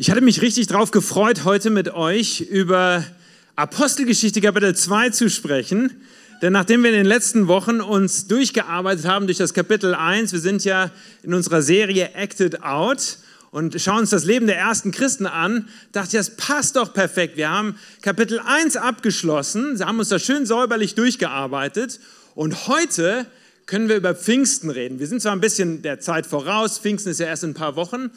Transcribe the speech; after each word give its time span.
Ich 0.00 0.10
hatte 0.10 0.22
mich 0.22 0.40
richtig 0.40 0.66
drauf 0.66 0.92
gefreut, 0.92 1.44
heute 1.44 1.68
mit 1.68 1.92
euch 1.92 2.40
über 2.40 3.04
Apostelgeschichte 3.54 4.40
Kapitel 4.40 4.74
2 4.74 5.10
zu 5.10 5.28
sprechen. 5.28 5.92
Denn 6.40 6.54
nachdem 6.54 6.82
wir 6.82 6.88
in 6.88 6.96
den 6.96 7.04
letzten 7.04 7.48
Wochen 7.48 7.82
uns 7.82 8.26
durchgearbeitet 8.26 9.04
haben 9.04 9.26
durch 9.26 9.36
das 9.36 9.52
Kapitel 9.52 9.94
1, 9.94 10.32
wir 10.32 10.40
sind 10.40 10.64
ja 10.64 10.90
in 11.22 11.34
unserer 11.34 11.60
Serie 11.60 12.14
Acted 12.14 12.62
Out 12.62 13.18
und 13.50 13.78
schauen 13.78 13.98
uns 13.98 14.08
das 14.08 14.24
Leben 14.24 14.46
der 14.46 14.56
ersten 14.56 14.90
Christen 14.90 15.26
an, 15.26 15.68
dachte 15.92 16.16
ich, 16.16 16.26
das 16.26 16.34
passt 16.34 16.76
doch 16.76 16.94
perfekt. 16.94 17.36
Wir 17.36 17.50
haben 17.50 17.74
Kapitel 18.00 18.40
1 18.42 18.76
abgeschlossen, 18.76 19.84
haben 19.84 19.98
uns 19.98 20.08
da 20.08 20.18
schön 20.18 20.46
säuberlich 20.46 20.94
durchgearbeitet 20.94 22.00
und 22.34 22.68
heute 22.68 23.26
können 23.66 23.90
wir 23.90 23.96
über 23.96 24.14
Pfingsten 24.14 24.70
reden. 24.70 24.98
Wir 24.98 25.08
sind 25.08 25.20
zwar 25.20 25.32
ein 25.32 25.42
bisschen 25.42 25.82
der 25.82 26.00
Zeit 26.00 26.26
voraus, 26.26 26.78
Pfingsten 26.78 27.10
ist 27.10 27.20
ja 27.20 27.26
erst 27.26 27.44
in 27.44 27.50
ein 27.50 27.54
paar 27.54 27.76
Wochen, 27.76 28.10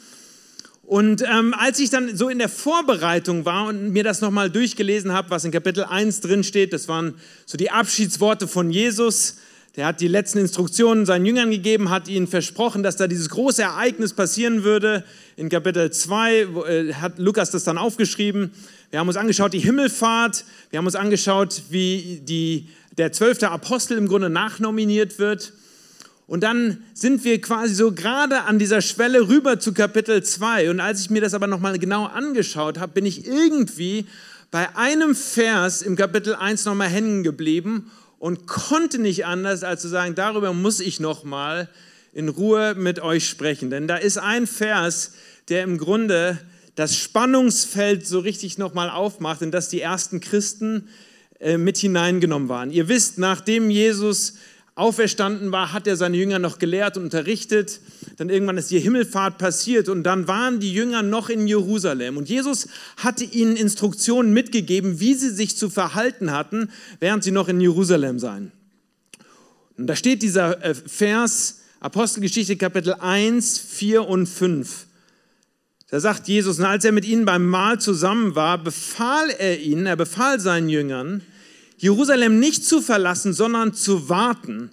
und 0.86 1.22
ähm, 1.22 1.54
als 1.58 1.78
ich 1.78 1.88
dann 1.88 2.14
so 2.14 2.28
in 2.28 2.38
der 2.38 2.48
Vorbereitung 2.48 3.44
war 3.44 3.68
und 3.68 3.90
mir 3.90 4.04
das 4.04 4.20
nochmal 4.20 4.50
durchgelesen 4.50 5.12
habe, 5.12 5.30
was 5.30 5.44
in 5.44 5.50
Kapitel 5.50 5.84
1 5.84 6.20
drin 6.20 6.44
steht, 6.44 6.72
das 6.72 6.88
waren 6.88 7.14
so 7.46 7.56
die 7.56 7.70
Abschiedsworte 7.70 8.46
von 8.46 8.70
Jesus. 8.70 9.38
Der 9.76 9.86
hat 9.86 10.00
die 10.00 10.08
letzten 10.08 10.38
Instruktionen 10.38 11.04
seinen 11.04 11.26
Jüngern 11.26 11.50
gegeben, 11.50 11.90
hat 11.90 12.06
ihnen 12.06 12.28
versprochen, 12.28 12.82
dass 12.82 12.96
da 12.96 13.08
dieses 13.08 13.30
große 13.30 13.62
Ereignis 13.62 14.12
passieren 14.12 14.62
würde. 14.62 15.04
In 15.36 15.48
Kapitel 15.48 15.90
2 15.90 16.34
äh, 16.34 16.92
hat 16.94 17.18
Lukas 17.18 17.50
das 17.50 17.64
dann 17.64 17.78
aufgeschrieben. 17.78 18.52
Wir 18.90 19.00
haben 19.00 19.08
uns 19.08 19.16
angeschaut 19.16 19.52
die 19.52 19.58
Himmelfahrt, 19.58 20.44
wir 20.70 20.78
haben 20.78 20.86
uns 20.86 20.94
angeschaut, 20.94 21.62
wie 21.70 22.20
die, 22.22 22.68
der 22.98 23.10
zwölfte 23.10 23.50
Apostel 23.50 23.98
im 23.98 24.06
Grunde 24.06 24.28
nachnominiert 24.28 25.18
wird. 25.18 25.54
Und 26.26 26.42
dann 26.42 26.82
sind 26.94 27.24
wir 27.24 27.40
quasi 27.40 27.74
so 27.74 27.92
gerade 27.92 28.42
an 28.42 28.58
dieser 28.58 28.80
Schwelle 28.80 29.28
rüber 29.28 29.60
zu 29.60 29.74
Kapitel 29.74 30.22
2. 30.22 30.70
Und 30.70 30.80
als 30.80 31.00
ich 31.00 31.10
mir 31.10 31.20
das 31.20 31.34
aber 31.34 31.46
nochmal 31.46 31.78
genau 31.78 32.06
angeschaut 32.06 32.78
habe, 32.78 32.92
bin 32.92 33.04
ich 33.04 33.26
irgendwie 33.26 34.06
bei 34.50 34.74
einem 34.76 35.14
Vers 35.14 35.82
im 35.82 35.96
Kapitel 35.96 36.34
1 36.34 36.64
nochmal 36.64 36.88
hängen 36.88 37.24
geblieben 37.24 37.90
und 38.18 38.46
konnte 38.46 38.98
nicht 38.98 39.26
anders, 39.26 39.64
als 39.64 39.82
zu 39.82 39.88
sagen, 39.88 40.14
darüber 40.14 40.54
muss 40.54 40.80
ich 40.80 40.98
nochmal 40.98 41.68
in 42.14 42.30
Ruhe 42.30 42.74
mit 42.74 43.00
euch 43.00 43.28
sprechen. 43.28 43.68
Denn 43.68 43.86
da 43.86 43.96
ist 43.96 44.16
ein 44.16 44.46
Vers, 44.46 45.12
der 45.48 45.62
im 45.62 45.76
Grunde 45.76 46.38
das 46.74 46.96
Spannungsfeld 46.96 48.06
so 48.06 48.20
richtig 48.20 48.56
nochmal 48.56 48.88
aufmacht, 48.88 49.42
in 49.42 49.50
das 49.50 49.68
die 49.68 49.80
ersten 49.80 50.20
Christen 50.20 50.88
äh, 51.38 51.58
mit 51.58 51.76
hineingenommen 51.76 52.48
waren. 52.48 52.70
Ihr 52.70 52.88
wisst, 52.88 53.18
nachdem 53.18 53.70
Jesus 53.70 54.34
auferstanden 54.76 55.52
war, 55.52 55.72
hat 55.72 55.86
er 55.86 55.96
seine 55.96 56.16
Jünger 56.16 56.38
noch 56.38 56.58
gelehrt 56.58 56.96
und 56.96 57.04
unterrichtet. 57.04 57.80
Dann 58.16 58.28
irgendwann 58.28 58.58
ist 58.58 58.70
die 58.70 58.80
Himmelfahrt 58.80 59.38
passiert 59.38 59.88
und 59.88 60.02
dann 60.02 60.26
waren 60.26 60.58
die 60.58 60.72
Jünger 60.72 61.02
noch 61.02 61.28
in 61.28 61.46
Jerusalem. 61.46 62.16
Und 62.16 62.28
Jesus 62.28 62.68
hatte 62.96 63.24
ihnen 63.24 63.56
Instruktionen 63.56 64.32
mitgegeben, 64.32 64.98
wie 64.98 65.14
sie 65.14 65.30
sich 65.30 65.56
zu 65.56 65.70
verhalten 65.70 66.32
hatten, 66.32 66.70
während 66.98 67.22
sie 67.22 67.30
noch 67.30 67.48
in 67.48 67.60
Jerusalem 67.60 68.18
seien. 68.18 68.50
Und 69.76 69.86
da 69.86 69.96
steht 69.96 70.22
dieser 70.22 70.64
äh, 70.64 70.74
Vers, 70.74 71.60
Apostelgeschichte 71.80 72.56
Kapitel 72.56 72.94
1, 72.94 73.58
4 73.58 74.08
und 74.08 74.26
5. 74.26 74.86
Da 75.90 76.00
sagt 76.00 76.26
Jesus, 76.26 76.58
und 76.58 76.64
als 76.64 76.84
er 76.84 76.92
mit 76.92 77.04
ihnen 77.04 77.24
beim 77.24 77.46
Mahl 77.46 77.78
zusammen 77.78 78.34
war, 78.34 78.58
befahl 78.58 79.30
er 79.30 79.60
ihnen, 79.60 79.86
er 79.86 79.96
befahl 79.96 80.40
seinen 80.40 80.68
Jüngern, 80.68 81.22
Jerusalem 81.76 82.38
nicht 82.38 82.64
zu 82.64 82.80
verlassen, 82.80 83.32
sondern 83.32 83.74
zu 83.74 84.08
warten 84.08 84.70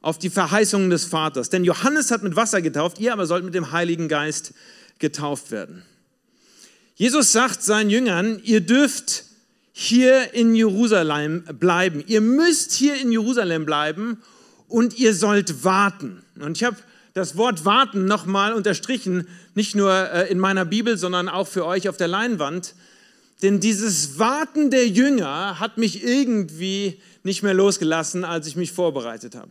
auf 0.00 0.18
die 0.18 0.30
Verheißungen 0.30 0.90
des 0.90 1.06
Vaters. 1.06 1.48
Denn 1.48 1.64
Johannes 1.64 2.10
hat 2.10 2.22
mit 2.22 2.36
Wasser 2.36 2.60
getauft, 2.60 2.98
ihr 3.00 3.12
aber 3.12 3.26
sollt 3.26 3.44
mit 3.44 3.54
dem 3.54 3.72
Heiligen 3.72 4.08
Geist 4.08 4.52
getauft 4.98 5.50
werden. 5.50 5.82
Jesus 6.94 7.32
sagt 7.32 7.62
seinen 7.62 7.90
Jüngern, 7.90 8.40
ihr 8.44 8.60
dürft 8.60 9.24
hier 9.72 10.34
in 10.34 10.54
Jerusalem 10.54 11.44
bleiben. 11.58 12.04
Ihr 12.06 12.20
müsst 12.20 12.72
hier 12.72 12.94
in 13.00 13.10
Jerusalem 13.10 13.66
bleiben 13.66 14.18
und 14.68 14.96
ihr 14.96 15.14
sollt 15.14 15.64
warten. 15.64 16.22
Und 16.38 16.56
ich 16.56 16.64
habe 16.64 16.76
das 17.14 17.36
Wort 17.36 17.64
warten 17.64 18.04
nochmal 18.06 18.52
unterstrichen, 18.52 19.26
nicht 19.54 19.74
nur 19.74 19.92
äh, 19.92 20.30
in 20.30 20.38
meiner 20.38 20.64
Bibel, 20.64 20.96
sondern 20.98 21.28
auch 21.28 21.48
für 21.48 21.64
euch 21.64 21.88
auf 21.88 21.96
der 21.96 22.08
Leinwand. 22.08 22.74
Denn 23.42 23.60
dieses 23.60 24.18
Warten 24.18 24.70
der 24.70 24.88
Jünger 24.88 25.58
hat 25.60 25.78
mich 25.78 26.04
irgendwie 26.04 27.00
nicht 27.24 27.42
mehr 27.42 27.54
losgelassen, 27.54 28.24
als 28.24 28.46
ich 28.46 28.56
mich 28.56 28.72
vorbereitet 28.72 29.34
habe. 29.34 29.50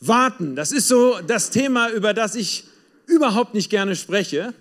Warten, 0.00 0.56
das 0.56 0.72
ist 0.72 0.88
so 0.88 1.18
das 1.26 1.50
Thema, 1.50 1.90
über 1.90 2.14
das 2.14 2.34
ich 2.34 2.64
überhaupt 3.06 3.54
nicht 3.54 3.70
gerne 3.70 3.96
spreche, 3.96 4.54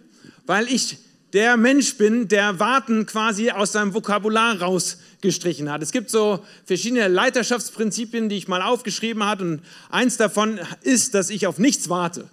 weil 0.45 0.67
ich 0.67 0.97
der 1.33 1.55
Mensch 1.55 1.95
bin, 1.97 2.27
der 2.27 2.59
Warten 2.59 3.05
quasi 3.05 3.51
aus 3.51 3.71
seinem 3.71 3.93
Vokabular 3.93 4.61
rausgestrichen 4.61 5.71
hat. 5.71 5.81
Es 5.81 5.91
gibt 5.91 6.09
so 6.09 6.43
verschiedene 6.65 7.07
Leiterschaftsprinzipien, 7.07 8.27
die 8.27 8.35
ich 8.35 8.47
mal 8.47 8.61
aufgeschrieben 8.61 9.23
habe 9.23 9.43
und 9.43 9.61
eins 9.89 10.17
davon 10.17 10.59
ist, 10.81 11.13
dass 11.13 11.29
ich 11.29 11.47
auf 11.47 11.57
nichts 11.57 11.89
warte. 11.89 12.29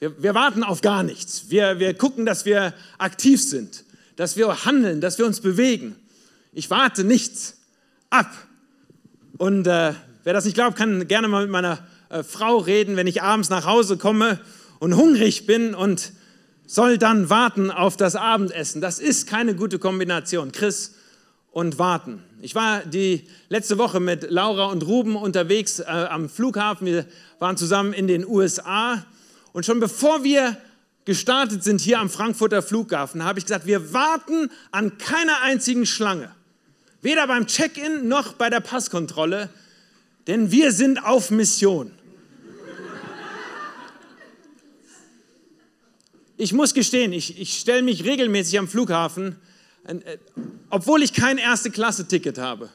Wir, 0.00 0.20
wir 0.20 0.34
warten 0.34 0.64
auf 0.64 0.80
gar 0.80 1.04
nichts. 1.04 1.44
Wir, 1.50 1.78
wir 1.78 1.94
gucken, 1.94 2.26
dass 2.26 2.44
wir 2.44 2.74
aktiv 2.98 3.40
sind 3.40 3.84
dass 4.22 4.36
wir 4.36 4.64
handeln, 4.64 5.00
dass 5.00 5.18
wir 5.18 5.26
uns 5.26 5.40
bewegen. 5.40 5.96
Ich 6.52 6.70
warte 6.70 7.02
nichts 7.02 7.56
ab. 8.08 8.30
Und 9.36 9.66
äh, 9.66 9.94
wer 10.22 10.32
das 10.32 10.44
nicht 10.44 10.54
glaubt, 10.54 10.76
kann 10.76 11.08
gerne 11.08 11.26
mal 11.26 11.42
mit 11.42 11.50
meiner 11.50 11.80
äh, 12.08 12.22
Frau 12.22 12.58
reden, 12.58 12.94
wenn 12.94 13.08
ich 13.08 13.20
abends 13.20 13.50
nach 13.50 13.66
Hause 13.66 13.96
komme 13.96 14.38
und 14.78 14.94
hungrig 14.94 15.46
bin 15.46 15.74
und 15.74 16.12
soll 16.68 16.98
dann 16.98 17.30
warten 17.30 17.72
auf 17.72 17.96
das 17.96 18.14
Abendessen. 18.14 18.80
Das 18.80 19.00
ist 19.00 19.26
keine 19.26 19.56
gute 19.56 19.80
Kombination. 19.80 20.52
Chris 20.52 20.94
und 21.50 21.80
warten. 21.80 22.22
Ich 22.42 22.54
war 22.54 22.82
die 22.86 23.26
letzte 23.48 23.76
Woche 23.76 23.98
mit 23.98 24.30
Laura 24.30 24.66
und 24.66 24.86
Ruben 24.86 25.16
unterwegs 25.16 25.80
äh, 25.80 25.86
am 25.86 26.28
Flughafen. 26.28 26.86
Wir 26.86 27.06
waren 27.40 27.56
zusammen 27.56 27.92
in 27.92 28.06
den 28.06 28.24
USA. 28.24 29.04
Und 29.52 29.66
schon 29.66 29.80
bevor 29.80 30.22
wir 30.22 30.56
gestartet 31.04 31.64
sind 31.64 31.80
hier 31.80 31.98
am 31.98 32.10
Frankfurter 32.10 32.62
Flughafen, 32.62 33.24
habe 33.24 33.38
ich 33.38 33.46
gesagt, 33.46 33.66
wir 33.66 33.92
warten 33.92 34.50
an 34.70 34.98
keiner 34.98 35.42
einzigen 35.42 35.86
Schlange. 35.86 36.34
Weder 37.00 37.26
beim 37.26 37.46
Check-in 37.46 38.06
noch 38.06 38.34
bei 38.34 38.48
der 38.48 38.60
Passkontrolle, 38.60 39.50
denn 40.26 40.50
wir 40.52 40.72
sind 40.72 41.04
auf 41.04 41.30
Mission. 41.30 41.90
Ich 46.36 46.52
muss 46.52 46.74
gestehen, 46.74 47.12
ich, 47.12 47.40
ich 47.40 47.58
stelle 47.58 47.82
mich 47.82 48.04
regelmäßig 48.04 48.58
am 48.58 48.66
Flughafen, 48.66 49.36
äh, 49.84 49.94
obwohl 50.70 51.02
ich 51.02 51.12
kein 51.12 51.38
Erste-Klasse-Ticket 51.38 52.38
habe, 52.38 52.70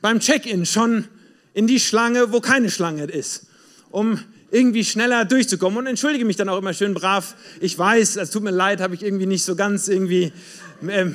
beim 0.00 0.20
Check-in 0.20 0.66
schon 0.66 1.06
in 1.54 1.66
die 1.66 1.80
Schlange, 1.80 2.32
wo 2.32 2.40
keine 2.40 2.70
Schlange 2.70 3.04
ist, 3.04 3.46
um 3.90 4.20
irgendwie 4.50 4.84
schneller 4.84 5.24
durchzukommen 5.24 5.78
und 5.78 5.86
entschuldige 5.86 6.24
mich 6.24 6.36
dann 6.36 6.48
auch 6.48 6.58
immer 6.58 6.74
schön 6.74 6.94
brav. 6.94 7.34
Ich 7.60 7.78
weiß, 7.78 8.16
es 8.16 8.30
tut 8.30 8.42
mir 8.42 8.50
leid, 8.50 8.80
habe 8.80 8.94
ich 8.94 9.02
irgendwie 9.02 9.26
nicht 9.26 9.44
so 9.44 9.56
ganz 9.56 9.88
irgendwie. 9.88 10.32
Ähm, 10.88 11.14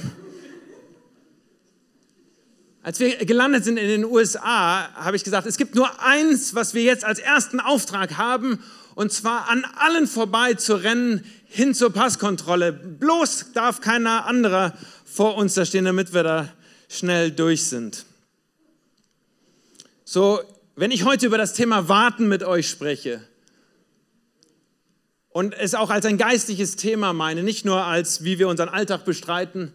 als 2.82 3.00
wir 3.00 3.18
gelandet 3.26 3.66
sind 3.66 3.78
in 3.78 3.88
den 3.88 4.06
USA, 4.06 4.94
habe 4.94 5.16
ich 5.16 5.24
gesagt, 5.24 5.48
es 5.48 5.58
gibt 5.58 5.74
nur 5.74 6.04
eins, 6.04 6.54
was 6.54 6.76
wir 6.76 6.84
jetzt 6.84 7.04
als 7.04 7.18
ersten 7.18 7.60
Auftrag 7.60 8.18
haben, 8.18 8.60
und 8.94 9.12
zwar 9.12 9.50
an 9.50 9.66
allen 9.78 10.06
vorbei 10.06 10.54
zu 10.54 10.76
rennen, 10.76 11.24
hin 11.48 11.74
zur 11.74 11.92
Passkontrolle. 11.92 12.72
Bloß 12.72 13.54
darf 13.54 13.82
keiner 13.82 14.28
anderer 14.28 14.78
vor 15.04 15.36
uns 15.36 15.56
da 15.56 15.66
stehen, 15.66 15.86
damit 15.86 16.14
wir 16.14 16.22
da 16.24 16.50
schnell 16.88 17.32
durch 17.32 17.66
sind. 17.66 18.06
So, 20.04 20.42
wenn 20.76 20.92
ich 20.92 21.06
heute 21.06 21.26
über 21.26 21.38
das 21.38 21.54
Thema 21.54 21.88
Warten 21.88 22.28
mit 22.28 22.44
euch 22.44 22.70
spreche 22.70 23.26
und 25.30 25.54
es 25.54 25.74
auch 25.74 25.90
als 25.90 26.06
ein 26.06 26.18
geistliches 26.18 26.76
Thema 26.76 27.14
meine, 27.14 27.44
nicht 27.44 27.66
nur 27.66 27.84
als 27.84 28.24
wie 28.24 28.40
wir 28.40 28.50
unseren 28.50 28.70
Alltag 28.70 29.06
bestreiten, 29.06 29.74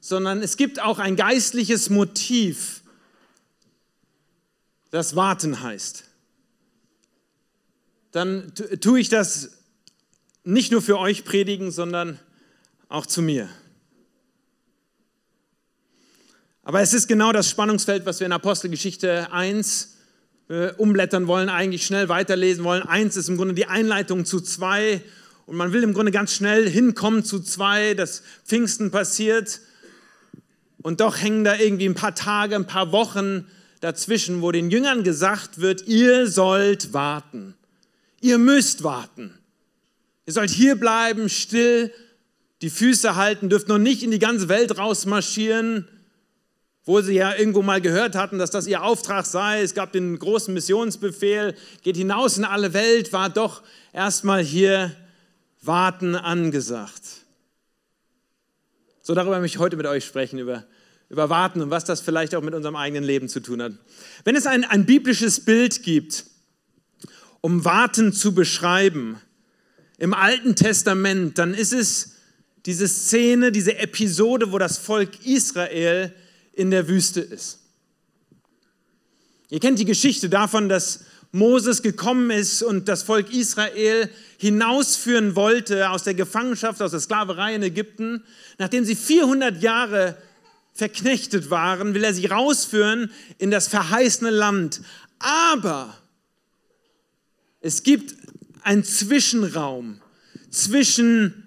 sondern 0.00 0.42
es 0.42 0.56
gibt 0.56 0.80
auch 0.80 0.98
ein 0.98 1.16
geistliches 1.16 1.90
Motiv, 1.90 2.82
das 4.90 5.16
Warten 5.16 5.62
heißt, 5.62 6.04
dann 8.12 8.52
tue 8.80 9.00
ich 9.00 9.08
das 9.08 9.50
nicht 10.44 10.70
nur 10.70 10.80
für 10.80 10.98
euch 10.98 11.24
predigen, 11.24 11.72
sondern 11.72 12.20
auch 12.88 13.04
zu 13.04 13.20
mir. 13.20 13.48
Aber 16.62 16.80
es 16.80 16.94
ist 16.94 17.08
genau 17.08 17.32
das 17.32 17.50
Spannungsfeld, 17.50 18.06
was 18.06 18.20
wir 18.20 18.26
in 18.26 18.32
Apostelgeschichte 18.32 19.32
1 19.32 19.95
äh, 20.48 20.72
umblättern 20.72 21.26
wollen, 21.26 21.48
eigentlich 21.48 21.86
schnell 21.86 22.08
weiterlesen 22.08 22.64
wollen. 22.64 22.82
Eins 22.82 23.16
ist 23.16 23.28
im 23.28 23.36
Grunde 23.36 23.54
die 23.54 23.66
Einleitung 23.66 24.24
zu 24.24 24.40
zwei. 24.40 25.02
Und 25.46 25.56
man 25.56 25.72
will 25.72 25.82
im 25.82 25.94
Grunde 25.94 26.12
ganz 26.12 26.32
schnell 26.32 26.68
hinkommen 26.68 27.24
zu 27.24 27.40
zwei, 27.40 27.94
dass 27.94 28.22
Pfingsten 28.44 28.90
passiert. 28.90 29.60
Und 30.82 31.00
doch 31.00 31.20
hängen 31.20 31.44
da 31.44 31.56
irgendwie 31.56 31.88
ein 31.88 31.94
paar 31.94 32.14
Tage, 32.14 32.54
ein 32.54 32.66
paar 32.66 32.92
Wochen 32.92 33.46
dazwischen, 33.80 34.42
wo 34.42 34.52
den 34.52 34.70
Jüngern 34.70 35.04
gesagt 35.04 35.60
wird, 35.60 35.86
ihr 35.86 36.28
sollt 36.28 36.92
warten, 36.92 37.54
ihr 38.20 38.38
müsst 38.38 38.82
warten, 38.82 39.32
ihr 40.26 40.32
sollt 40.32 40.50
hier 40.50 40.76
bleiben, 40.76 41.28
still 41.28 41.92
die 42.62 42.70
Füße 42.70 43.16
halten, 43.16 43.48
dürften 43.48 43.72
noch 43.72 43.78
nicht 43.78 44.02
in 44.02 44.10
die 44.10 44.18
ganze 44.18 44.48
Welt 44.48 44.78
rausmarschieren, 44.78 45.88
wo 46.86 47.00
sie 47.00 47.14
ja 47.14 47.34
irgendwo 47.34 47.62
mal 47.62 47.80
gehört 47.80 48.14
hatten, 48.14 48.38
dass 48.38 48.52
das 48.52 48.68
ihr 48.68 48.82
Auftrag 48.82 49.26
sei. 49.26 49.60
Es 49.60 49.74
gab 49.74 49.92
den 49.92 50.18
großen 50.18 50.54
Missionsbefehl, 50.54 51.56
geht 51.82 51.96
hinaus 51.96 52.38
in 52.38 52.44
alle 52.44 52.72
Welt, 52.72 53.12
war 53.12 53.28
doch 53.28 53.62
erstmal 53.92 54.42
hier 54.42 54.94
warten 55.60 56.14
angesagt. 56.14 57.02
So 59.02 59.14
darüber 59.14 59.40
möchte 59.40 59.56
ich 59.56 59.60
heute 59.60 59.76
mit 59.76 59.86
euch 59.86 60.04
sprechen, 60.04 60.38
über, 60.38 60.64
über 61.08 61.28
Warten 61.28 61.60
und 61.60 61.70
was 61.70 61.84
das 61.84 62.00
vielleicht 62.00 62.36
auch 62.36 62.42
mit 62.42 62.54
unserem 62.54 62.76
eigenen 62.76 63.02
Leben 63.02 63.28
zu 63.28 63.40
tun 63.40 63.60
hat. 63.60 63.72
Wenn 64.22 64.36
es 64.36 64.46
ein, 64.46 64.64
ein 64.64 64.86
biblisches 64.86 65.44
Bild 65.44 65.82
gibt, 65.82 66.24
um 67.40 67.64
Warten 67.64 68.12
zu 68.12 68.32
beschreiben, 68.32 69.20
im 69.98 70.14
Alten 70.14 70.54
Testament, 70.54 71.38
dann 71.38 71.52
ist 71.52 71.72
es 71.72 72.12
diese 72.64 72.86
Szene, 72.86 73.50
diese 73.50 73.76
Episode, 73.78 74.52
wo 74.52 74.58
das 74.58 74.78
Volk 74.78 75.24
Israel 75.24 76.14
in 76.56 76.72
der 76.72 76.88
Wüste 76.88 77.20
ist. 77.20 77.60
Ihr 79.48 79.60
kennt 79.60 79.78
die 79.78 79.84
Geschichte 79.84 80.28
davon, 80.28 80.68
dass 80.68 81.04
Moses 81.30 81.82
gekommen 81.82 82.30
ist 82.30 82.62
und 82.62 82.88
das 82.88 83.02
Volk 83.02 83.32
Israel 83.32 84.10
hinausführen 84.38 85.36
wollte 85.36 85.90
aus 85.90 86.02
der 86.02 86.14
Gefangenschaft, 86.14 86.82
aus 86.82 86.90
der 86.90 87.00
Sklaverei 87.00 87.54
in 87.54 87.62
Ägypten. 87.62 88.24
Nachdem 88.58 88.84
sie 88.84 88.96
400 88.96 89.62
Jahre 89.62 90.16
verknechtet 90.72 91.50
waren, 91.50 91.94
will 91.94 92.04
er 92.04 92.14
sie 92.14 92.26
rausführen 92.26 93.10
in 93.38 93.50
das 93.50 93.68
verheißene 93.68 94.30
Land. 94.30 94.80
Aber 95.18 95.96
es 97.60 97.82
gibt 97.82 98.14
einen 98.62 98.84
Zwischenraum 98.84 100.00
zwischen 100.50 101.45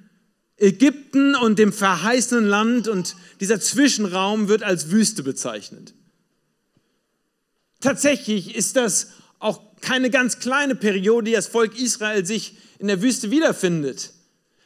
Ägypten 0.60 1.36
und 1.36 1.58
dem 1.58 1.72
verheißenen 1.72 2.46
Land 2.46 2.88
und 2.88 3.16
dieser 3.40 3.60
Zwischenraum 3.60 4.48
wird 4.50 4.62
als 4.64 4.92
Wüste 4.92 5.24
bezeichnet. 5.24 5.94
Tatsächlich 7.80 8.56
ist 8.56 8.76
das 8.76 9.08
auch 9.40 9.62
keine 9.82 10.10
ganz 10.10 10.40
kleine 10.40 10.76
Periode, 10.76 11.26
die 11.26 11.32
das 11.36 11.48
Volk 11.48 11.80
Israel 11.80 12.26
sich 12.26 12.58
in 12.78 12.88
der 12.88 13.02
Wüste 13.02 13.32
wiederfindet. 13.32 14.12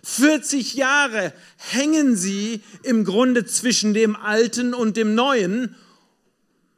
40 0.04 0.74
Jahre 0.74 1.32
hängen 1.58 2.16
sie 2.16 2.62
im 2.82 3.06
Grunde 3.06 3.46
zwischen 3.46 3.94
dem 3.94 4.16
Alten 4.16 4.74
und 4.74 4.98
dem 4.98 5.16
Neuen. 5.16 5.76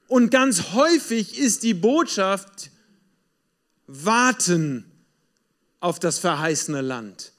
Und 0.08 0.30
ganz 0.30 0.74
häufig 0.74 1.38
ist 1.38 1.64
die 1.64 1.74
Botschaft, 1.74 2.70
warten 3.88 4.86
auf 5.80 6.00
das 6.00 6.20
verheißene 6.20 6.82
Land 6.82 7.32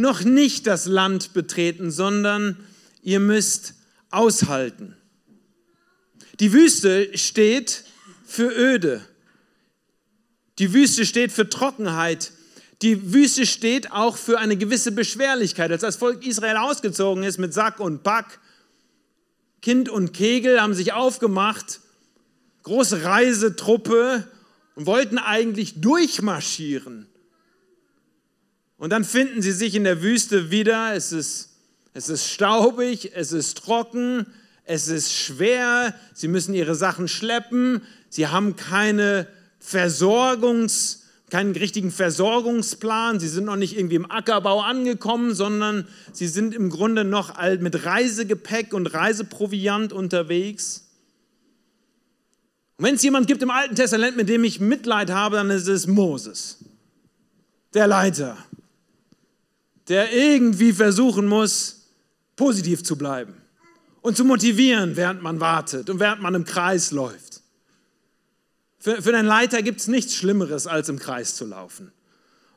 noch 0.00 0.22
nicht 0.22 0.66
das 0.66 0.86
Land 0.86 1.32
betreten, 1.32 1.90
sondern 1.90 2.56
ihr 3.02 3.20
müsst 3.20 3.74
aushalten. 4.10 4.96
Die 6.40 6.52
Wüste 6.52 7.16
steht 7.16 7.84
für 8.24 8.50
Öde. 8.50 9.02
Die 10.58 10.72
Wüste 10.72 11.04
steht 11.06 11.32
für 11.32 11.48
Trockenheit. 11.48 12.32
Die 12.82 13.12
Wüste 13.12 13.44
steht 13.44 13.92
auch 13.92 14.16
für 14.16 14.38
eine 14.38 14.56
gewisse 14.56 14.92
Beschwerlichkeit. 14.92 15.70
Als 15.70 15.82
das 15.82 15.96
Volk 15.96 16.26
Israel 16.26 16.56
ausgezogen 16.56 17.22
ist 17.24 17.38
mit 17.38 17.52
Sack 17.52 17.78
und 17.78 18.02
Pack, 18.02 18.40
Kind 19.60 19.90
und 19.90 20.12
Kegel 20.14 20.62
haben 20.62 20.72
sich 20.72 20.94
aufgemacht, 20.94 21.80
große 22.62 23.04
Reisetruppe 23.04 24.26
und 24.74 24.86
wollten 24.86 25.18
eigentlich 25.18 25.80
durchmarschieren. 25.82 27.09
Und 28.80 28.88
dann 28.88 29.04
finden 29.04 29.42
sie 29.42 29.52
sich 29.52 29.74
in 29.74 29.84
der 29.84 30.00
Wüste 30.00 30.50
wieder. 30.50 30.94
Es 30.94 31.12
ist, 31.12 31.50
es 31.92 32.08
ist 32.08 32.26
staubig, 32.26 33.12
es 33.14 33.30
ist 33.30 33.58
trocken, 33.58 34.24
es 34.64 34.88
ist 34.88 35.12
schwer. 35.12 35.94
Sie 36.14 36.28
müssen 36.28 36.54
ihre 36.54 36.74
Sachen 36.74 37.06
schleppen. 37.06 37.82
Sie 38.08 38.28
haben 38.28 38.56
keine 38.56 39.26
Versorgungs, 39.58 41.04
keinen 41.28 41.54
richtigen 41.54 41.90
Versorgungsplan. 41.90 43.20
Sie 43.20 43.28
sind 43.28 43.44
noch 43.44 43.56
nicht 43.56 43.76
irgendwie 43.76 43.96
im 43.96 44.10
Ackerbau 44.10 44.62
angekommen, 44.62 45.34
sondern 45.34 45.86
sie 46.14 46.26
sind 46.26 46.54
im 46.54 46.70
Grunde 46.70 47.04
noch 47.04 47.36
mit 47.58 47.84
Reisegepäck 47.84 48.72
und 48.72 48.86
Reiseproviant 48.86 49.92
unterwegs. 49.92 50.88
Und 52.78 52.86
wenn 52.86 52.94
es 52.94 53.02
jemand 53.02 53.26
gibt 53.26 53.42
im 53.42 53.50
Alten 53.50 53.74
Testament, 53.74 54.16
mit 54.16 54.30
dem 54.30 54.42
ich 54.42 54.58
Mitleid 54.58 55.10
habe, 55.10 55.36
dann 55.36 55.50
ist 55.50 55.68
es 55.68 55.86
Moses, 55.86 56.64
der 57.74 57.86
Leiter 57.86 58.38
der 59.90 60.12
irgendwie 60.12 60.72
versuchen 60.72 61.26
muss, 61.26 61.88
positiv 62.36 62.84
zu 62.84 62.96
bleiben 62.96 63.34
und 64.02 64.16
zu 64.16 64.24
motivieren, 64.24 64.96
während 64.96 65.20
man 65.20 65.40
wartet 65.40 65.90
und 65.90 65.98
während 65.98 66.22
man 66.22 66.34
im 66.36 66.44
Kreis 66.44 66.92
läuft. 66.92 67.42
Für, 68.78 69.02
für 69.02 69.14
einen 69.14 69.26
Leiter 69.26 69.62
gibt 69.62 69.80
es 69.80 69.88
nichts 69.88 70.14
Schlimmeres, 70.14 70.68
als 70.68 70.88
im 70.88 70.98
Kreis 70.98 71.34
zu 71.34 71.44
laufen. 71.44 71.92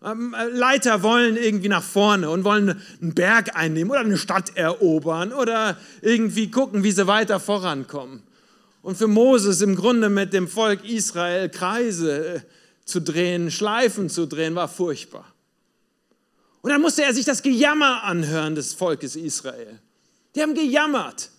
Ähm, 0.04 0.36
Leiter 0.52 1.02
wollen 1.02 1.36
irgendwie 1.36 1.70
nach 1.70 1.84
vorne 1.84 2.30
und 2.30 2.44
wollen 2.44 2.80
einen 3.02 3.16
Berg 3.16 3.56
einnehmen 3.56 3.90
oder 3.90 4.02
eine 4.02 4.18
Stadt 4.18 4.56
erobern 4.56 5.34
oder 5.34 5.78
irgendwie 6.02 6.52
gucken, 6.52 6.84
wie 6.84 6.92
sie 6.92 7.08
weiter 7.08 7.40
vorankommen. 7.40 8.22
Und 8.84 8.96
für 8.96 9.08
Moses 9.08 9.62
im 9.62 9.76
Grunde 9.76 10.10
mit 10.10 10.34
dem 10.34 10.48
Volk 10.48 10.88
Israel 10.88 11.50
Kreise 11.50 12.36
äh, 12.36 12.42
zu 12.86 13.02
drehen, 13.02 13.50
Schleifen 13.50 14.08
zu 14.08 14.28
drehen, 14.28 14.54
war 14.54 14.68
furchtbar. 14.68 15.33
Und 16.64 16.70
dann 16.70 16.82
musste 16.82 17.04
er 17.04 17.14
sich 17.14 17.26
das 17.26 17.44
Gejammer 17.44 18.04
anhören 18.04 18.56
des 18.56 18.74
Volkes 18.74 19.18
Israel. 19.18 19.80
Die 20.34 20.42
haben 20.42 20.56
gejammert. 20.56 21.30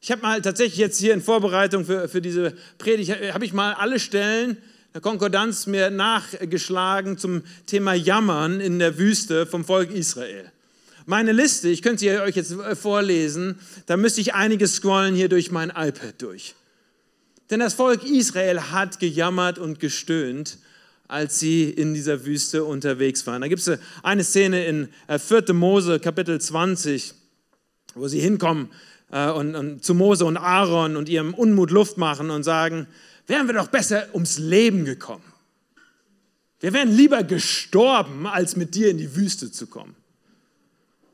Ich 0.00 0.12
habe 0.12 0.22
mal 0.22 0.40
tatsächlich 0.40 0.78
jetzt 0.78 0.98
hier 0.98 1.12
in 1.14 1.20
Vorbereitung 1.20 1.84
für, 1.84 2.08
für 2.08 2.22
diese 2.22 2.54
Predigt, 2.78 3.10
habe 3.10 3.44
ich 3.44 3.52
mal 3.52 3.74
alle 3.74 3.98
Stellen 3.98 4.56
der 4.94 5.00
Konkordanz 5.00 5.66
mir 5.66 5.90
nachgeschlagen 5.90 7.18
zum 7.18 7.42
Thema 7.66 7.92
Jammern 7.94 8.60
in 8.60 8.78
der 8.78 8.98
Wüste 8.98 9.46
vom 9.46 9.64
Volk 9.64 9.90
Israel. 9.90 10.50
Meine 11.06 11.32
Liste, 11.32 11.68
ich 11.68 11.82
könnte 11.82 12.00
sie 12.00 12.10
euch 12.12 12.36
jetzt 12.36 12.54
vorlesen, 12.74 13.58
da 13.86 13.96
müsste 13.96 14.20
ich 14.20 14.34
einiges 14.34 14.76
scrollen 14.76 15.16
hier 15.16 15.28
durch 15.28 15.50
mein 15.50 15.70
iPad 15.70 16.14
durch. 16.22 16.54
Denn 17.50 17.58
das 17.58 17.74
Volk 17.74 18.04
Israel 18.04 18.60
hat 18.70 19.00
gejammert 19.00 19.58
und 19.58 19.80
gestöhnt 19.80 20.58
als 21.08 21.40
sie 21.40 21.70
in 21.70 21.94
dieser 21.94 22.26
Wüste 22.26 22.64
unterwegs 22.64 23.26
waren. 23.26 23.40
Da 23.40 23.48
gibt 23.48 23.66
es 23.66 23.78
eine 24.02 24.22
Szene 24.22 24.66
in 24.66 24.88
4. 25.08 25.48
Äh, 25.48 25.52
Mose, 25.54 25.98
Kapitel 25.98 26.38
20, 26.38 27.14
wo 27.94 28.06
sie 28.08 28.20
hinkommen 28.20 28.68
äh, 29.10 29.30
und, 29.30 29.56
und 29.56 29.82
zu 29.82 29.94
Mose 29.94 30.26
und 30.26 30.36
Aaron 30.36 30.96
und 30.96 31.08
ihrem 31.08 31.32
Unmut 31.32 31.70
Luft 31.70 31.96
machen 31.96 32.30
und 32.30 32.42
sagen, 32.42 32.86
wären 33.26 33.46
wir 33.46 33.54
doch 33.54 33.68
besser 33.68 34.06
ums 34.12 34.38
Leben 34.38 34.84
gekommen. 34.84 35.24
Wir 36.60 36.72
wären 36.72 36.90
lieber 36.90 37.22
gestorben, 37.22 38.26
als 38.26 38.56
mit 38.56 38.74
dir 38.74 38.90
in 38.90 38.98
die 38.98 39.16
Wüste 39.16 39.50
zu 39.50 39.66
kommen. 39.66 39.94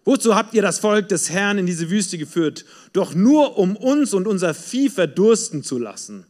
Wozu 0.05 0.35
habt 0.35 0.55
ihr 0.55 0.63
das 0.63 0.81
Volk 0.81 1.09
des 1.09 1.31
Herrn 1.31 1.59
in 1.59 1.67
diese 1.67 1.89
Wüste 1.89 2.19
geführt? 2.19 2.65
Doch 2.93 3.15
nur 3.15 3.59
um 3.59 3.77
uns 3.77 4.13
und 4.13 4.27
unser 4.27 4.55
Vieh 4.55 4.91
verdursten 4.91 5.63
zu 5.63 5.79
lassen. 5.79 6.27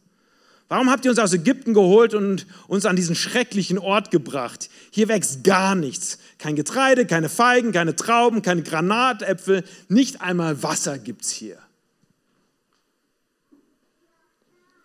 Warum 0.67 0.89
habt 0.89 1.05
ihr 1.05 1.11
uns 1.11 1.19
aus 1.19 1.33
Ägypten 1.33 1.75
geholt 1.75 2.15
und 2.15 2.47
uns 2.67 2.85
an 2.85 2.95
diesen 2.95 3.15
schrecklichen 3.15 3.77
Ort 3.77 4.09
gebracht? 4.09 4.69
Hier 4.89 5.07
wächst 5.07 5.43
gar 5.43 5.75
nichts. 5.75 6.17
Kein 6.39 6.55
Getreide, 6.55 7.05
keine 7.05 7.29
Feigen, 7.29 7.71
keine 7.71 7.95
Trauben, 7.95 8.41
keine 8.41 8.63
Granatäpfel, 8.63 9.63
nicht 9.89 10.21
einmal 10.21 10.63
Wasser 10.63 10.97
gibt's 10.97 11.29
hier. 11.29 11.59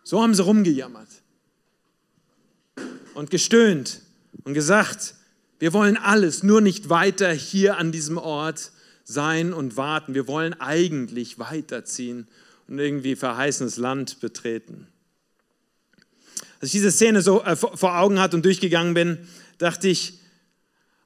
So 0.04 0.22
haben 0.22 0.34
sie 0.34 0.42
rumgejammert 0.42 1.08
und 3.14 3.30
gestöhnt 3.30 4.02
und 4.44 4.54
gesagt, 4.54 5.14
wir 5.60 5.72
wollen 5.72 5.96
alles, 5.96 6.42
nur 6.42 6.60
nicht 6.60 6.88
weiter 6.90 7.32
hier 7.32 7.76
an 7.76 7.92
diesem 7.92 8.18
Ort 8.18 8.72
sein 9.04 9.52
und 9.52 9.76
warten. 9.76 10.14
Wir 10.14 10.26
wollen 10.26 10.54
eigentlich 10.60 11.38
weiterziehen 11.38 12.28
und 12.66 12.78
irgendwie 12.78 13.16
verheißenes 13.16 13.76
Land 13.76 14.20
betreten. 14.20 14.88
Als 16.60 16.68
ich 16.68 16.72
diese 16.72 16.90
Szene 16.90 17.22
so 17.22 17.42
äh, 17.42 17.56
vor 17.56 17.98
Augen 17.98 18.20
hatte 18.20 18.36
und 18.36 18.44
durchgegangen 18.44 18.92
bin, 18.92 19.18
dachte 19.56 19.88
ich 19.88 20.20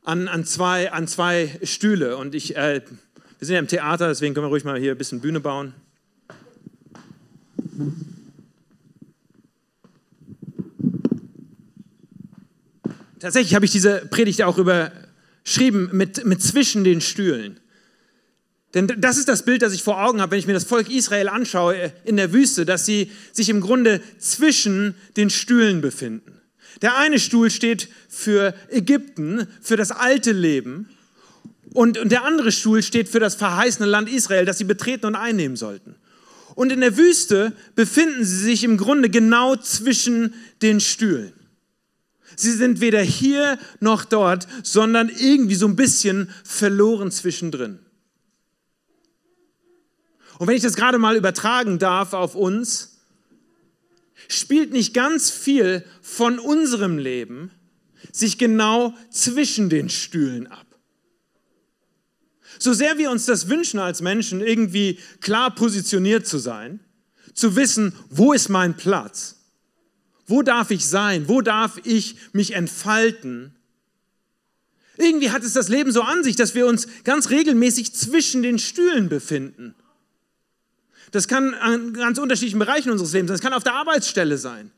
an, 0.03 0.27
an, 0.27 0.45
zwei, 0.45 0.91
an 0.91 1.07
zwei 1.07 1.61
Stühle. 1.63 2.17
Und 2.17 2.35
ich, 2.35 2.57
äh, 2.57 2.83
wir 3.39 3.47
sind 3.47 3.55
ja 3.55 3.61
im 3.61 3.69
Theater, 3.69 4.09
deswegen 4.09 4.35
können 4.35 4.47
wir 4.47 4.51
ruhig 4.51 4.65
mal 4.65 4.79
hier 4.79 4.93
ein 4.93 4.99
bisschen 4.99 5.21
Bühne 5.21 5.39
bauen. 5.39 5.73
Tatsächlich 13.21 13.55
habe 13.55 13.65
ich 13.65 13.71
diese 13.71 14.07
Predigt 14.07 14.43
auch 14.43 14.59
überschrieben 14.59 15.89
mit, 15.93 16.25
mit 16.27 16.43
zwischen 16.43 16.83
den 16.83 17.01
Stühlen. 17.01 17.61
Denn 18.75 18.93
das 18.99 19.19
ist 19.19 19.29
das 19.29 19.45
Bild, 19.45 19.63
das 19.63 19.73
ich 19.73 19.85
vor 19.85 20.05
Augen 20.05 20.21
habe, 20.21 20.33
wenn 20.33 20.39
ich 20.41 20.49
mir 20.49 20.53
das 20.53 20.65
Volk 20.65 20.91
Israel 20.91 21.29
anschaue 21.29 21.77
äh, 21.77 21.91
in 22.05 22.17
der 22.17 22.33
Wüste, 22.33 22.67
dass 22.67 22.85
sie 22.85 23.11
sich 23.33 23.49
im 23.49 23.61
Grunde 23.61 24.01
zwischen 24.19 24.97
den 25.17 25.31
Stühlen 25.31 25.81
befinden. 25.81 26.41
Der 26.83 26.97
eine 26.97 27.21
Stuhl 27.21 27.51
steht 27.51 27.89
für 28.09 28.53
Ägypten, 28.69 29.47
für 29.61 29.77
das 29.77 29.93
alte 29.93 30.33
Leben. 30.33 30.89
Und, 31.73 31.99
und 31.99 32.11
der 32.11 32.25
andere 32.25 32.51
Stuhl 32.51 32.83
steht 32.83 33.09
für 33.09 33.21
das 33.21 33.37
verheißene 33.37 33.87
Land 33.89 34.09
Israel, 34.09 34.45
das 34.45 34.59
sie 34.59 34.65
betreten 34.65 35.07
und 35.07 35.15
einnehmen 35.15 35.57
sollten. 35.57 35.95
Und 36.57 36.73
in 36.73 36.81
der 36.81 36.97
Wüste 36.97 37.53
befinden 37.77 38.25
sie 38.25 38.37
sich 38.37 38.65
im 38.65 38.77
Grunde 38.77 39.09
genau 39.09 39.57
zwischen 39.57 40.35
den 40.63 40.81
Stühlen. 40.81 41.33
Sie 42.37 42.53
sind 42.53 42.81
weder 42.81 43.01
hier 43.01 43.59
noch 43.79 44.05
dort, 44.05 44.49
sondern 44.65 45.09
irgendwie 45.09 45.55
so 45.55 45.67
ein 45.67 45.77
bisschen 45.77 46.29
verloren 46.45 47.13
zwischendrin. 47.13 47.79
Und 50.39 50.49
wenn 50.49 50.57
ich 50.57 50.63
das 50.63 50.77
gerade 50.77 50.99
mal 50.99 51.17
übertragen 51.17 51.79
darf 51.79 52.13
auf 52.13 52.35
uns, 52.35 52.99
spielt 54.29 54.73
nicht 54.73 54.95
ganz 54.95 55.31
viel 55.31 55.85
von 56.03 56.39
unserem 56.39 56.99
Leben 56.99 57.51
sich 58.13 58.39
genau 58.39 58.95
zwischen 59.11 59.69
den 59.69 59.89
Stühlen 59.89 60.47
ab. 60.47 60.67
So 62.59 62.73
sehr 62.73 62.99
wir 62.99 63.11
uns 63.11 63.27
das 63.27 63.49
wünschen 63.49 63.81
als 63.81 64.01
Menschen, 64.01 64.41
irgendwie 64.41 64.99
klar 65.21 65.55
positioniert 65.55 66.27
zu 66.27 66.39
sein, 66.39 66.81
zu 67.35 67.57
wissen, 67.57 67.95
wo 68.11 68.33
ist 68.33 68.49
mein 68.49 68.77
Platz, 68.77 69.37
wo 70.27 70.43
darf 70.43 70.71
ich 70.71 70.87
sein, 70.87 71.29
wo 71.29 71.41
darf 71.41 71.81
ich 71.85 72.17
mich 72.33 72.53
entfalten, 72.53 73.55
irgendwie 74.97 75.31
hat 75.31 75.43
es 75.43 75.53
das 75.53 75.69
Leben 75.69 75.91
so 75.91 76.03
an 76.03 76.23
sich, 76.23 76.37
dass 76.37 76.55
wir 76.55 76.67
uns 76.67 76.87
ganz 77.03 77.31
regelmäßig 77.31 77.95
zwischen 77.95 78.43
den 78.43 78.59
Stühlen 78.59 79.09
befinden. 79.09 79.75
Das 81.15 81.29
kann 81.29 81.55
an 81.55 81.93
ganz 81.93 82.19
unterschiedlichen 82.19 82.59
Bereichen 82.59 82.91
unseres 82.91 83.13
Lebens 83.13 83.29
sein. 83.29 83.37
Das 83.37 83.41
kann 83.41 83.53
auf 83.53 83.63
der 83.63 83.75
Arbeitsstelle 83.75 84.37
sein. 84.37 84.73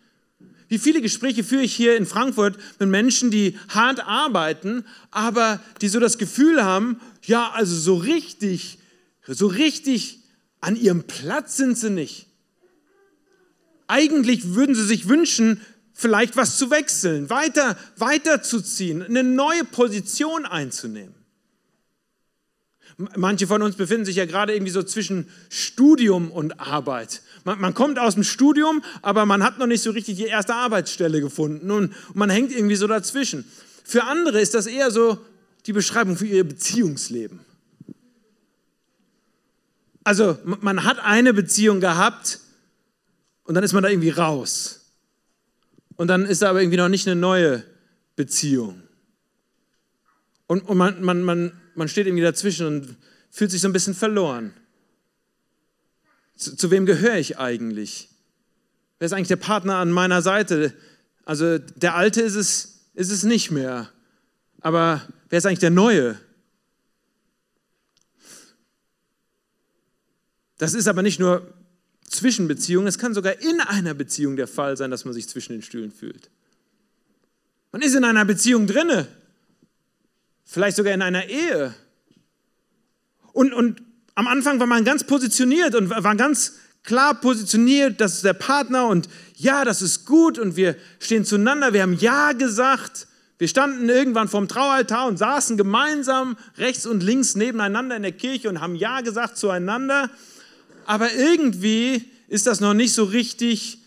Wie 0.69 0.77
viele 0.77 1.01
Gespräche 1.01 1.43
führe 1.43 1.63
ich 1.63 1.75
hier 1.75 1.97
in 1.97 2.05
Frankfurt 2.05 2.59
mit 2.79 2.91
Menschen, 2.91 3.31
die 3.31 3.59
hart 3.71 4.07
arbeiten, 4.07 4.85
aber 5.11 5.61
die 5.81 5.89
so 5.89 5.99
das 5.99 6.19
Gefühl 6.19 6.63
haben, 6.63 7.01
ja, 7.23 7.53
also 7.53 7.75
so 7.75 7.95
richtig, 7.95 8.79
so 9.27 9.47
richtig 9.47 10.19
an 10.61 10.77
ihrem 10.77 11.05
Platz 11.05 11.57
sind 11.57 11.79
sie 11.79 11.89
nicht. 11.89 12.27
Eigentlich 13.87 14.53
würden 14.53 14.75
sie 14.75 14.85
sich 14.85 15.09
wünschen, 15.09 15.63
vielleicht 15.95 16.37
was 16.37 16.59
zu 16.59 16.71
wechseln, 16.71 17.31
weiter, 17.31 17.79
weiterzuziehen, 17.97 19.03
eine 19.03 19.25
neue 19.25 19.65
Position 19.65 20.45
einzunehmen. 20.45 21.16
Manche 22.99 23.47
von 23.47 23.61
uns 23.61 23.77
befinden 23.77 24.07
sich 24.07 24.17
ja 24.17 24.25
gerade 24.25 24.55
irgendwie 24.55 24.73
so 24.73 24.83
zwischen 24.83 25.29
Studium 25.51 26.31
und 26.31 26.61
Arbeit. 26.61 27.21
Man, 27.45 27.61
man, 27.61 27.75
kommt 27.75 27.99
aus 27.99 28.15
dem 28.15 28.25
Studium, 28.25 28.83
aber 29.03 29.27
man 29.27 29.43
hat 29.43 29.59
noch 29.59 29.67
nicht 29.67 29.83
so 29.83 29.91
richtig 29.91 30.17
die 30.17 30.25
erste 30.25 30.55
Arbeitsstelle 30.55 31.21
gefunden 31.21 31.71
und, 31.71 31.93
und 32.09 32.17
man 32.17 32.31
hängt 32.31 32.53
irgendwie 32.53 32.77
so 32.77 32.87
dazwischen. 32.87 33.45
Für 33.85 34.05
andere 34.05 34.41
ist 34.41 34.55
das 34.55 34.67
eher 34.67 34.91
so 34.91 35.19
die 35.67 35.75
Beschreibung 35.75 36.17
für 36.17 36.27
ihr 36.27 36.43
Beziehungsleben. 36.45 37.41
Also 40.03 40.39
man 40.45 40.85
hat 40.85 40.99
eine 41.01 41.35
Beziehung 41.35 41.81
gehabt 41.81 42.41
und 43.45 43.55
dann 43.55 43.65
ist 43.65 43.75
man 43.75 43.83
da 43.83 43.91
irgendwie 43.91 44.11
raus. 44.11 44.93
Und 45.97 46.09
dann 46.09 46.25
ist 46.25 46.43
da 46.43 46.51
aber 46.51 46.63
irgendwie 46.63 46.79
noch 46.79 46.89
nicht 46.89 47.07
eine 47.07 47.17
neue 47.21 47.63
Beziehung. 48.15 48.83
Und, 50.47 50.61
und 50.61 50.79
man, 50.79 51.03
man, 51.03 51.23
man 51.23 51.53
man 51.77 51.89
steht 51.89 52.07
irgendwie 52.07 52.23
dazwischen 52.23 52.67
und 52.67 52.97
fühlt 53.31 53.51
sich 53.51 53.61
so 53.61 53.69
ein 53.69 53.73
bisschen 53.73 53.95
verloren. 53.95 54.53
Zu, 56.37 56.57
zu 56.57 56.71
wem 56.71 56.87
gehöre 56.87 57.17
ich 57.17 57.39
eigentlich? 57.39 58.09
Wer 58.99 59.07
ist 59.07 59.13
eigentlich 59.13 59.29
der 59.29 59.37
Partner 59.37 59.77
an 59.77 59.91
meiner 59.91 60.23
Seite? 60.23 60.73
Also 61.25 61.59
der 61.59 61.95
Alte 61.95 62.23
ist 62.23 62.35
es, 62.35 62.81
ist 62.95 63.11
es 63.11 63.25
nicht 63.25 63.51
mehr. 63.51 63.91
Aber 64.61 65.07
wer 65.29 65.39
ist 65.39 65.47
eigentlich 65.47 65.59
der 65.59 65.71
Neue? 65.71 66.19
Das 70.59 70.75
ist 70.75 70.89
aber 70.89 71.03
nicht 71.03 71.21
nur 71.21 71.53
Zwischenbeziehungen, 72.09 72.87
es 72.87 72.99
kann 72.99 73.15
sogar 73.15 73.41
in 73.41 73.61
einer 73.61 73.95
Beziehung 73.95 74.37
der 74.37 74.47
Fall 74.47 74.77
sein, 74.77 74.91
dass 74.91 75.05
man 75.05 75.13
sich 75.13 75.29
zwischen 75.29 75.53
den 75.53 75.63
Stühlen 75.63 75.91
fühlt. 75.91 76.31
Man 77.73 77.83
ist 77.83 77.95
in 77.95 78.05
einer 78.05 78.25
Beziehung 78.25 78.67
drinne, 78.67 79.09
vielleicht 80.47 80.77
sogar 80.79 80.95
in 80.95 81.03
einer 81.03 81.27
Ehe. 81.27 81.75
Und, 83.33 83.53
und 83.53 83.83
am 84.15 84.27
Anfang 84.29 84.59
war 84.61 84.67
man 84.67 84.85
ganz 84.85 85.05
positioniert 85.05 85.75
und 85.75 85.91
war 85.91 86.17
ganz 86.17 86.55
klar 86.85 87.21
positioniert, 87.21 88.01
das 88.01 88.15
ist 88.15 88.25
der 88.25 88.33
Partner 88.33 88.87
und 88.87 89.09
ja, 89.35 89.65
das 89.65 89.83
ist 89.83 90.07
gut 90.07 90.39
und 90.39 90.57
wir 90.57 90.77
stehen 91.01 91.27
zueinander, 91.27 91.75
wir 91.75 91.83
haben 91.83 91.99
Ja 91.99 92.33
gesagt. 92.33 93.09
Wir 93.39 93.49
standen 93.49 93.91
irgendwann 93.91 94.29
vorm 94.29 94.49
Traualtar 94.49 95.07
und 95.07 95.19
saßen 95.19 95.59
gemeinsam 95.59 96.39
rechts 96.57 96.87
und 96.87 97.03
links 97.03 97.35
nebeneinander 97.35 97.95
in 97.97 98.03
der 98.03 98.13
Kirche 98.13 98.49
und 98.49 98.63
haben 98.63 98.77
Ja 98.77 99.03
gesagt 99.03 99.37
zueinander. 99.37 100.09
Aber 100.87 101.13
irgendwie 101.13 102.11
ist 102.29 102.47
das 102.47 102.61
noch 102.61 102.73
nicht 102.73 102.95
so 102.95 103.05
richtig 103.05 103.83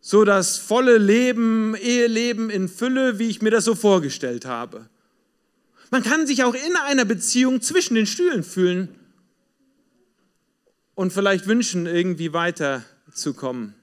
so 0.00 0.24
das 0.24 0.58
volle 0.58 0.98
Leben, 0.98 1.74
Eheleben 1.74 2.50
in 2.50 2.68
Fülle, 2.68 3.18
wie 3.18 3.26
ich 3.26 3.42
mir 3.42 3.50
das 3.50 3.64
so 3.64 3.74
vorgestellt 3.74 4.44
habe. 4.44 4.88
Man 5.90 6.02
kann 6.02 6.26
sich 6.26 6.44
auch 6.44 6.54
in 6.54 6.76
einer 6.76 7.04
Beziehung 7.04 7.60
zwischen 7.60 7.94
den 7.94 8.06
Stühlen 8.06 8.42
fühlen 8.42 8.94
und 10.94 11.12
vielleicht 11.12 11.46
wünschen, 11.46 11.86
irgendwie 11.86 12.32
weiterzukommen. 12.32 13.74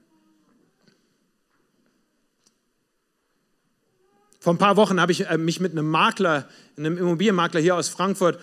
Vor 4.40 4.54
ein 4.54 4.60
paar 4.60 4.76
Wochen 4.78 5.02
habe 5.02 5.12
ich 5.12 5.28
äh, 5.28 5.40
mich 5.40 5.60
mit 5.60 5.72
einem 5.72 5.90
Makler, 5.90 6.48
einem 6.78 6.98
Immobilienmakler 7.00 7.60
hier 7.62 7.76
aus 7.76 7.90
Frankfurt 7.90 8.40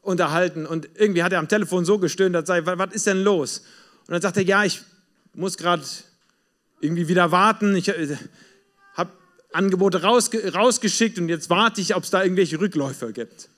unterhalten 0.00 0.64
und 0.64 0.88
irgendwie 0.94 1.22
hat 1.22 1.32
er 1.32 1.40
am 1.40 1.48
Telefon 1.48 1.84
so 1.84 1.98
gestöhnt, 1.98 2.34
dass 2.34 2.48
er 2.48 2.64
was 2.64 2.94
ist 2.94 3.06
denn 3.06 3.22
los? 3.22 3.58
Und 4.06 4.12
dann 4.12 4.22
sagte 4.22 4.40
er, 4.40 4.46
ja, 4.46 4.64
ich 4.64 4.80
muss 5.34 5.58
gerade 5.58 5.82
irgendwie 6.80 7.06
wieder 7.06 7.32
warten. 7.32 7.76
Ich, 7.76 7.88
äh, 7.88 8.16
Angebote 9.52 10.02
rausge 10.02 10.52
rausgeschickt 10.52 11.18
und 11.18 11.28
jetzt 11.28 11.50
warte 11.50 11.80
ich, 11.80 11.94
ob 11.94 12.04
es 12.04 12.10
da 12.10 12.22
irgendwelche 12.22 12.60
Rückläufer 12.60 13.12
gibt. 13.12 13.48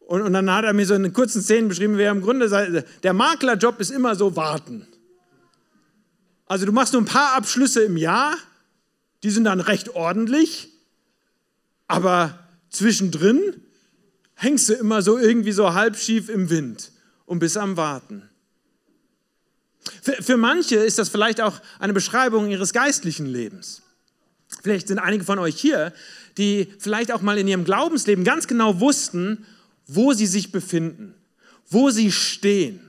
Und, 0.00 0.22
und, 0.22 0.32
dann 0.32 0.50
hat 0.52 0.64
er 0.64 0.72
mir 0.72 0.86
so 0.86 0.94
in 0.94 1.12
kurzen 1.12 1.42
Szenen 1.42 1.68
beschrieben, 1.68 1.96
wer 1.96 2.12
im 2.12 2.20
Grunde 2.20 2.84
der 3.02 3.12
Maklerjob 3.12 3.80
ist 3.80 3.90
immer 3.90 4.14
so 4.14 4.36
warten. 4.36 4.86
Also 6.46 6.64
du 6.64 6.72
machst 6.72 6.92
nur 6.92 7.02
ein 7.02 7.06
paar 7.06 7.34
Abschlüsse 7.34 7.82
im 7.82 7.96
Jahr, 7.96 8.36
die 9.24 9.30
sind 9.30 9.44
dann 9.44 9.60
recht 9.60 9.96
ordentlich, 9.96 10.68
aber 11.88 12.38
zwischendrin 12.70 13.60
hängst 14.34 14.68
du 14.68 14.74
immer 14.74 15.02
so 15.02 15.18
irgendwie 15.18 15.52
so 15.52 15.74
halb 15.74 15.96
schief 15.96 16.28
im 16.28 16.50
Wind 16.50 16.92
und 17.24 17.40
bist 17.40 17.56
am 17.56 17.76
Warten. 17.76 18.28
Für, 20.02 20.22
für 20.22 20.36
manche 20.36 20.76
ist 20.76 20.98
das 20.98 21.08
vielleicht 21.08 21.40
auch 21.40 21.60
eine 21.78 21.92
Beschreibung 21.92 22.48
ihres 22.50 22.72
geistlichen 22.72 23.26
Lebens. 23.26 23.82
Vielleicht 24.62 24.88
sind 24.88 24.98
einige 24.98 25.24
von 25.24 25.38
euch 25.38 25.56
hier, 25.56 25.92
die 26.38 26.68
vielleicht 26.78 27.12
auch 27.12 27.22
mal 27.22 27.38
in 27.38 27.48
ihrem 27.48 27.64
Glaubensleben 27.64 28.24
ganz 28.24 28.46
genau 28.46 28.80
wussten, 28.80 29.46
wo 29.86 30.12
sie 30.12 30.26
sich 30.26 30.52
befinden, 30.52 31.14
wo 31.68 31.90
sie 31.90 32.12
stehen. 32.12 32.80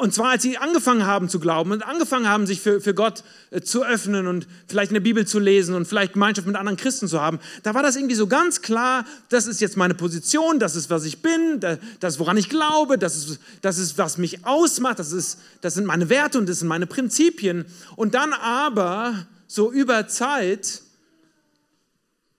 Und 0.00 0.14
zwar, 0.14 0.30
als 0.30 0.42
sie 0.42 0.56
angefangen 0.56 1.04
haben 1.04 1.28
zu 1.28 1.38
glauben 1.38 1.72
und 1.72 1.82
angefangen 1.82 2.26
haben, 2.26 2.46
sich 2.46 2.62
für, 2.62 2.80
für 2.80 2.94
Gott 2.94 3.22
äh, 3.50 3.60
zu 3.60 3.84
öffnen 3.84 4.26
und 4.26 4.46
vielleicht 4.66 4.92
eine 4.92 5.00
Bibel 5.02 5.26
zu 5.26 5.38
lesen 5.38 5.74
und 5.74 5.86
vielleicht 5.86 6.14
Gemeinschaft 6.14 6.46
mit 6.46 6.56
anderen 6.56 6.78
Christen 6.78 7.06
zu 7.06 7.20
haben, 7.20 7.38
da 7.64 7.74
war 7.74 7.82
das 7.82 7.96
irgendwie 7.96 8.14
so 8.14 8.26
ganz 8.26 8.62
klar, 8.62 9.04
das 9.28 9.46
ist 9.46 9.60
jetzt 9.60 9.76
meine 9.76 9.92
Position, 9.92 10.58
das 10.58 10.74
ist, 10.74 10.88
was 10.88 11.04
ich 11.04 11.20
bin, 11.20 11.60
das 12.00 12.18
woran 12.18 12.38
ich 12.38 12.48
glaube, 12.48 12.96
das 12.96 13.14
ist, 13.14 13.40
das 13.60 13.76
ist 13.76 13.98
was 13.98 14.16
mich 14.16 14.46
ausmacht, 14.46 14.98
das, 14.98 15.12
ist, 15.12 15.38
das 15.60 15.74
sind 15.74 15.84
meine 15.84 16.08
Werte 16.08 16.38
und 16.38 16.48
das 16.48 16.60
sind 16.60 16.68
meine 16.68 16.86
Prinzipien. 16.86 17.66
Und 17.94 18.14
dann 18.14 18.32
aber 18.32 19.26
so 19.50 19.72
über 19.72 20.06
Zeit 20.06 20.80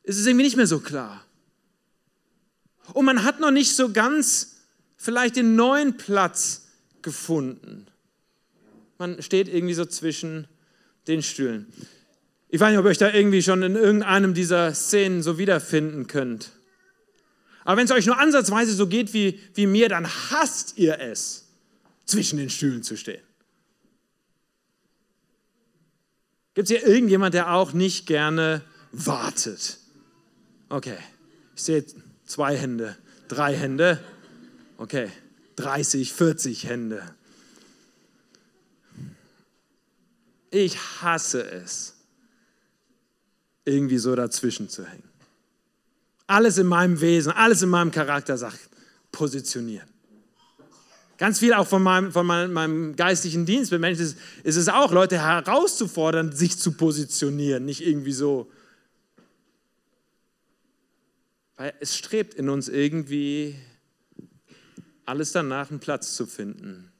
ist 0.03 0.17
es 0.17 0.25
irgendwie 0.25 0.45
nicht 0.45 0.55
mehr 0.55 0.65
so 0.65 0.79
klar. 0.79 1.25
Und 2.93 3.03
man 3.03 3.25
hat 3.25 3.41
noch 3.41 3.51
nicht 3.51 3.75
so 3.75 3.91
ganz 3.91 4.61
vielleicht 4.95 5.35
den 5.35 5.57
neuen 5.57 5.97
Platz 5.97 6.69
gefunden. 7.01 7.87
Man 8.97 9.21
steht 9.21 9.49
irgendwie 9.49 9.73
so 9.73 9.83
zwischen 9.83 10.47
den 11.07 11.21
Stühlen. 11.21 11.67
Ich 12.47 12.61
weiß 12.61 12.69
nicht, 12.69 12.79
ob 12.79 12.85
ihr 12.85 12.91
euch 12.91 12.97
da 12.97 13.13
irgendwie 13.13 13.41
schon 13.41 13.61
in 13.61 13.75
irgendeinem 13.75 14.33
dieser 14.33 14.73
Szenen 14.73 15.21
so 15.21 15.37
wiederfinden 15.37 16.07
könnt. 16.07 16.51
Aber 17.65 17.75
wenn 17.75 17.85
es 17.85 17.91
euch 17.91 18.05
nur 18.05 18.19
ansatzweise 18.19 18.73
so 18.73 18.87
geht 18.87 19.13
wie, 19.13 19.37
wie 19.53 19.67
mir, 19.67 19.89
dann 19.89 20.07
hasst 20.07 20.77
ihr 20.77 20.97
es, 21.01 21.49
zwischen 22.05 22.37
den 22.37 22.49
Stühlen 22.49 22.83
zu 22.83 22.95
stehen. 22.95 23.21
Gibt 26.53 26.69
es 26.69 26.77
hier 26.77 26.87
irgendjemand, 26.87 27.33
der 27.33 27.53
auch 27.53 27.73
nicht 27.73 28.05
gerne 28.07 28.61
wartet? 28.91 29.77
Okay, 30.69 30.97
ich 31.55 31.63
sehe 31.63 31.85
zwei 32.25 32.57
Hände, 32.57 32.97
drei 33.27 33.55
Hände. 33.55 34.03
Okay, 34.77 35.09
30, 35.55 36.13
40 36.13 36.67
Hände. 36.67 37.03
Ich 40.49 40.77
hasse 41.01 41.43
es, 41.43 41.95
irgendwie 43.63 43.97
so 43.99 44.15
dazwischen 44.15 44.69
zu 44.69 44.85
hängen. 44.85 45.09
alles 46.27 46.57
in 46.57 46.67
meinem 46.67 47.01
Wesen, 47.01 47.31
alles 47.31 47.61
in 47.61 47.69
meinem 47.69 47.91
Charakter 47.91 48.37
sagt, 48.37 48.69
positionieren. 49.11 49.90
Ganz 51.21 51.37
viel 51.37 51.53
auch 51.53 51.67
von 51.67 51.83
meinem, 51.83 52.11
von 52.11 52.25
meinem, 52.25 52.51
meinem 52.51 52.95
geistlichen 52.95 53.45
Dienst 53.45 53.71
mit 53.71 53.79
Menschen 53.79 54.01
ist, 54.01 54.17
ist 54.41 54.55
es 54.55 54.67
auch, 54.69 54.91
Leute 54.91 55.21
herauszufordern, 55.21 56.31
sich 56.31 56.57
zu 56.57 56.71
positionieren, 56.71 57.63
nicht 57.63 57.85
irgendwie 57.85 58.11
so. 58.11 58.51
Weil 61.57 61.75
es 61.79 61.95
strebt 61.95 62.33
in 62.33 62.49
uns 62.49 62.69
irgendwie 62.69 63.53
alles 65.05 65.31
danach, 65.31 65.69
einen 65.69 65.79
Platz 65.79 66.15
zu 66.15 66.25
finden. 66.25 66.91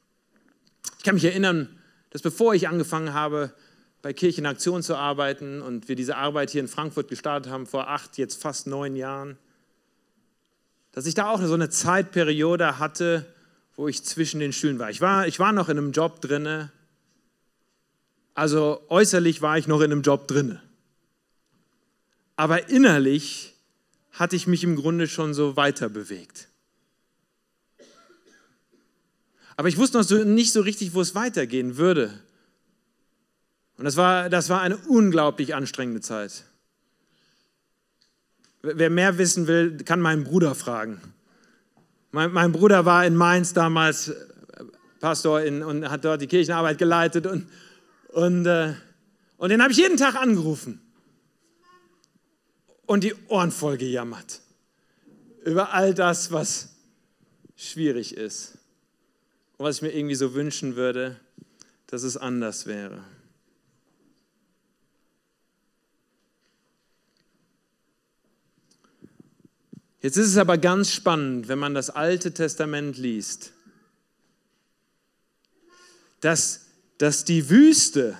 Ich 0.98 1.02
kann 1.02 1.16
mich 1.16 1.24
erinnern, 1.24 1.80
dass 2.10 2.22
bevor 2.22 2.54
ich 2.54 2.68
angefangen 2.68 3.14
habe, 3.14 3.52
bei 4.02 4.12
Kirche 4.12 4.40
in 4.40 4.46
Aktion 4.46 4.84
zu 4.84 4.94
arbeiten 4.94 5.60
und 5.60 5.88
wir 5.88 5.96
diese 5.96 6.16
Arbeit 6.16 6.50
hier 6.50 6.60
in 6.60 6.68
Frankfurt 6.68 7.08
gestartet 7.08 7.50
haben, 7.50 7.66
vor 7.66 7.88
acht, 7.88 8.18
jetzt 8.18 8.40
fast 8.40 8.68
neun 8.68 8.94
Jahren, 8.94 9.36
dass 10.92 11.06
ich 11.06 11.14
da 11.14 11.28
auch 11.28 11.42
so 11.42 11.54
eine 11.54 11.70
Zeitperiode 11.70 12.78
hatte, 12.78 13.26
wo 13.76 13.88
ich 13.88 14.04
zwischen 14.04 14.40
den 14.40 14.52
Stühlen 14.52 14.78
war. 14.78 14.90
Ich 14.90 15.00
war, 15.00 15.26
ich 15.26 15.38
war 15.38 15.52
noch 15.52 15.68
in 15.68 15.78
einem 15.78 15.92
Job 15.92 16.20
drinne, 16.20 16.70
also 18.34 18.82
äußerlich 18.88 19.42
war 19.42 19.58
ich 19.58 19.66
noch 19.66 19.80
in 19.80 19.92
einem 19.92 20.02
Job 20.02 20.26
drinne, 20.28 20.62
aber 22.36 22.68
innerlich 22.70 23.54
hatte 24.12 24.36
ich 24.36 24.46
mich 24.46 24.62
im 24.64 24.76
Grunde 24.76 25.08
schon 25.08 25.34
so 25.34 25.56
weiter 25.56 25.88
bewegt. 25.88 26.48
Aber 29.56 29.68
ich 29.68 29.76
wusste 29.76 29.98
noch 29.98 30.04
so, 30.04 30.24
nicht 30.24 30.52
so 30.52 30.60
richtig, 30.60 30.94
wo 30.94 31.00
es 31.00 31.14
weitergehen 31.14 31.76
würde. 31.76 32.18
Und 33.76 33.84
das 33.84 33.96
war, 33.96 34.28
das 34.28 34.48
war 34.48 34.60
eine 34.60 34.76
unglaublich 34.76 35.54
anstrengende 35.54 36.00
Zeit. 36.00 36.44
Wer 38.62 38.90
mehr 38.90 39.18
wissen 39.18 39.46
will, 39.46 39.78
kann 39.78 40.00
meinen 40.00 40.24
Bruder 40.24 40.54
fragen. 40.54 41.00
Mein, 42.12 42.30
mein 42.32 42.52
Bruder 42.52 42.84
war 42.84 43.06
in 43.06 43.16
Mainz 43.16 43.54
damals 43.54 44.08
äh, 44.08 44.14
Pastor 45.00 45.40
in, 45.40 45.62
und 45.62 45.90
hat 45.90 46.04
dort 46.04 46.20
die 46.20 46.26
Kirchenarbeit 46.26 46.78
geleitet 46.78 47.26
und, 47.26 47.48
und, 48.08 48.46
äh, 48.46 48.74
und 49.38 49.48
den 49.48 49.62
habe 49.62 49.72
ich 49.72 49.78
jeden 49.78 49.96
Tag 49.96 50.14
angerufen 50.14 50.80
und 52.86 53.02
die 53.02 53.14
Ohren 53.28 53.50
voll 53.50 53.78
gejammert 53.78 54.40
über 55.44 55.72
all 55.72 55.94
das, 55.94 56.30
was 56.30 56.68
schwierig 57.56 58.16
ist 58.16 58.58
und 59.56 59.64
was 59.64 59.76
ich 59.76 59.82
mir 59.82 59.90
irgendwie 59.90 60.14
so 60.14 60.34
wünschen 60.34 60.76
würde, 60.76 61.16
dass 61.86 62.02
es 62.02 62.18
anders 62.18 62.66
wäre. 62.66 63.02
Jetzt 70.02 70.16
ist 70.16 70.26
es 70.26 70.36
aber 70.36 70.58
ganz 70.58 70.90
spannend, 70.90 71.46
wenn 71.46 71.60
man 71.60 71.74
das 71.74 71.88
Alte 71.88 72.34
Testament 72.34 72.98
liest, 72.98 73.52
dass, 76.20 76.66
dass 76.98 77.24
die 77.24 77.48
Wüste, 77.48 78.18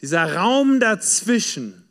dieser 0.00 0.34
Raum 0.34 0.80
dazwischen, 0.80 1.88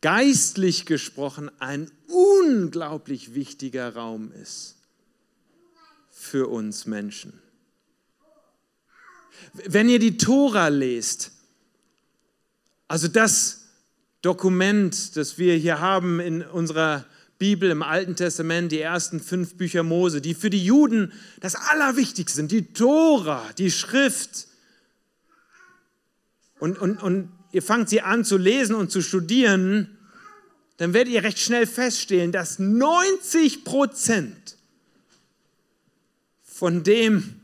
geistlich 0.00 0.86
gesprochen 0.86 1.50
ein 1.60 1.90
unglaublich 2.08 3.34
wichtiger 3.34 3.94
Raum 3.94 4.32
ist 4.32 4.76
für 6.10 6.48
uns 6.48 6.86
Menschen. 6.86 7.42
Wenn 9.52 9.90
ihr 9.90 9.98
die 9.98 10.16
Tora 10.16 10.68
lest, 10.68 11.30
also 12.88 13.06
das, 13.08 13.61
Dokument, 14.22 15.16
das 15.16 15.36
wir 15.36 15.56
hier 15.56 15.80
haben 15.80 16.20
in 16.20 16.42
unserer 16.42 17.04
Bibel 17.38 17.70
im 17.70 17.82
Alten 17.82 18.14
Testament, 18.14 18.70
die 18.70 18.80
ersten 18.80 19.18
fünf 19.18 19.56
Bücher 19.56 19.82
Mose, 19.82 20.20
die 20.20 20.34
für 20.34 20.48
die 20.48 20.64
Juden 20.64 21.12
das 21.40 21.56
Allerwichtigste 21.56 22.36
sind, 22.36 22.52
die 22.52 22.72
Tora, 22.72 23.44
die 23.58 23.72
Schrift. 23.72 24.46
Und, 26.60 26.78
und, 26.78 27.02
und 27.02 27.32
ihr 27.50 27.62
fangt 27.62 27.88
sie 27.88 28.00
an 28.00 28.24
zu 28.24 28.36
lesen 28.36 28.76
und 28.76 28.92
zu 28.92 29.02
studieren, 29.02 29.98
dann 30.76 30.94
werdet 30.94 31.12
ihr 31.12 31.24
recht 31.24 31.40
schnell 31.40 31.66
feststellen, 31.66 32.30
dass 32.30 32.60
90 32.60 33.64
Prozent 33.64 34.56
von 36.44 36.84
dem, 36.84 37.40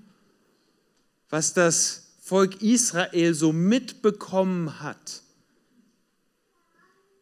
was 1.28 1.54
das 1.54 2.14
Volk 2.22 2.62
Israel 2.62 3.34
so 3.34 3.52
mitbekommen 3.52 4.80
hat, 4.80 5.22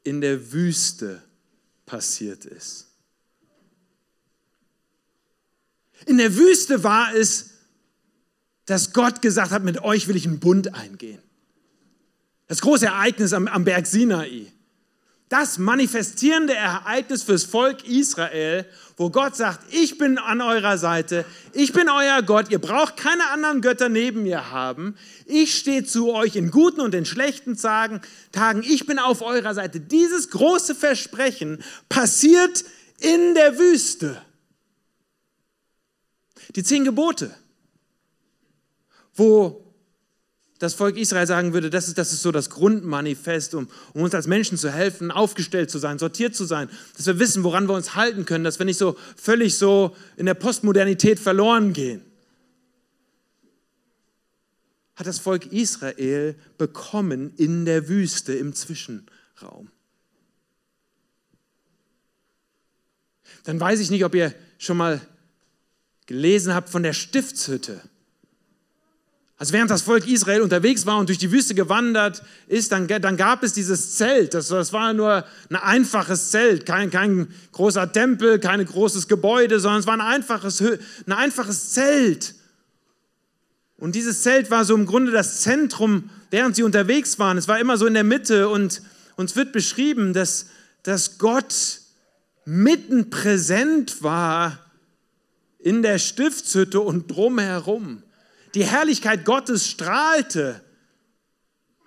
in 0.06 0.20
der 0.20 0.52
Wüste 0.52 1.22
passiert 1.84 2.44
ist. 2.44 2.86
In 6.06 6.18
der 6.18 6.36
Wüste 6.36 6.84
war 6.84 7.14
es, 7.14 7.50
dass 8.66 8.92
Gott 8.92 9.22
gesagt 9.22 9.50
hat, 9.50 9.64
mit 9.64 9.82
euch 9.82 10.08
will 10.08 10.16
ich 10.16 10.26
einen 10.26 10.40
Bund 10.40 10.74
eingehen. 10.74 11.22
Das 12.46 12.60
große 12.60 12.86
Ereignis 12.86 13.32
am, 13.32 13.48
am 13.48 13.64
Berg 13.64 13.86
Sinai 13.86 14.52
das 15.28 15.58
manifestierende 15.58 16.54
Ereignis 16.54 17.22
fürs 17.22 17.44
Volk 17.44 17.86
Israel, 17.86 18.64
wo 18.96 19.10
Gott 19.10 19.36
sagt, 19.36 19.74
ich 19.74 19.98
bin 19.98 20.16
an 20.16 20.40
eurer 20.40 20.78
Seite, 20.78 21.26
ich 21.52 21.72
bin 21.72 21.88
euer 21.90 22.22
Gott, 22.22 22.50
ihr 22.50 22.58
braucht 22.58 22.96
keine 22.96 23.28
anderen 23.28 23.60
Götter 23.60 23.90
neben 23.90 24.22
mir 24.22 24.50
haben, 24.50 24.96
ich 25.26 25.54
stehe 25.56 25.84
zu 25.84 26.14
euch 26.14 26.34
in 26.34 26.50
guten 26.50 26.80
und 26.80 26.94
in 26.94 27.04
schlechten 27.04 27.56
Tagen, 27.58 28.00
ich 28.62 28.86
bin 28.86 28.98
auf 28.98 29.20
eurer 29.20 29.52
Seite. 29.52 29.80
Dieses 29.80 30.30
große 30.30 30.74
Versprechen 30.74 31.62
passiert 31.90 32.64
in 32.98 33.34
der 33.34 33.58
Wüste. 33.58 34.22
Die 36.54 36.62
zehn 36.62 36.84
Gebote, 36.84 37.34
wo 39.14 39.65
das 40.58 40.74
Volk 40.74 40.96
Israel 40.96 41.26
sagen 41.26 41.52
würde, 41.52 41.68
das 41.68 41.88
ist, 41.88 41.98
das 41.98 42.12
ist 42.12 42.22
so 42.22 42.32
das 42.32 42.48
Grundmanifest, 42.50 43.54
um, 43.54 43.68
um 43.92 44.02
uns 44.02 44.14
als 44.14 44.26
Menschen 44.26 44.56
zu 44.56 44.70
helfen, 44.70 45.10
aufgestellt 45.10 45.70
zu 45.70 45.78
sein, 45.78 45.98
sortiert 45.98 46.34
zu 46.34 46.44
sein, 46.44 46.70
dass 46.96 47.06
wir 47.06 47.18
wissen, 47.18 47.44
woran 47.44 47.68
wir 47.68 47.74
uns 47.74 47.94
halten 47.94 48.24
können, 48.24 48.44
dass 48.44 48.58
wir 48.58 48.66
nicht 48.66 48.78
so 48.78 48.96
völlig 49.16 49.56
so 49.56 49.94
in 50.16 50.26
der 50.26 50.34
Postmodernität 50.34 51.18
verloren 51.18 51.72
gehen. 51.72 52.00
Hat 54.94 55.06
das 55.06 55.18
Volk 55.18 55.52
Israel 55.52 56.36
bekommen 56.56 57.34
in 57.36 57.66
der 57.66 57.88
Wüste 57.88 58.32
im 58.32 58.54
Zwischenraum. 58.54 59.70
Dann 63.44 63.60
weiß 63.60 63.80
ich 63.80 63.90
nicht, 63.90 64.06
ob 64.06 64.14
ihr 64.14 64.34
schon 64.58 64.78
mal 64.78 65.00
gelesen 66.06 66.54
habt 66.54 66.70
von 66.70 66.82
der 66.82 66.94
Stiftshütte. 66.94 67.82
Also 69.38 69.52
während 69.52 69.70
das 69.70 69.82
Volk 69.82 70.08
Israel 70.08 70.40
unterwegs 70.40 70.86
war 70.86 70.98
und 70.98 71.10
durch 71.10 71.18
die 71.18 71.30
Wüste 71.30 71.54
gewandert 71.54 72.22
ist, 72.48 72.72
dann, 72.72 72.88
dann 72.88 73.18
gab 73.18 73.42
es 73.42 73.52
dieses 73.52 73.96
Zelt. 73.96 74.32
Das, 74.32 74.48
das 74.48 74.72
war 74.72 74.94
nur 74.94 75.24
ein 75.50 75.56
einfaches 75.56 76.30
Zelt, 76.30 76.64
kein, 76.64 76.90
kein 76.90 77.28
großer 77.52 77.92
Tempel, 77.92 78.38
kein 78.38 78.64
großes 78.64 79.08
Gebäude, 79.08 79.60
sondern 79.60 79.80
es 79.80 79.86
war 79.86 79.94
ein 79.94 80.00
einfaches, 80.00 80.62
ein 80.62 81.12
einfaches 81.12 81.72
Zelt. 81.72 82.34
Und 83.76 83.94
dieses 83.94 84.22
Zelt 84.22 84.50
war 84.50 84.64
so 84.64 84.74
im 84.74 84.86
Grunde 84.86 85.12
das 85.12 85.42
Zentrum, 85.42 86.08
während 86.30 86.56
sie 86.56 86.62
unterwegs 86.62 87.18
waren. 87.18 87.36
Es 87.36 87.46
war 87.46 87.60
immer 87.60 87.76
so 87.76 87.84
in 87.84 87.92
der 87.92 88.04
Mitte 88.04 88.48
und 88.48 88.80
uns 89.16 89.36
wird 89.36 89.52
beschrieben, 89.52 90.14
dass, 90.14 90.46
dass 90.82 91.18
Gott 91.18 91.80
mitten 92.46 93.10
präsent 93.10 94.02
war 94.02 94.58
in 95.58 95.82
der 95.82 95.98
Stiftshütte 95.98 96.80
und 96.80 97.10
drumherum 97.10 98.02
die 98.56 98.64
Herrlichkeit 98.64 99.26
Gottes 99.26 99.68
strahlte. 99.68 100.62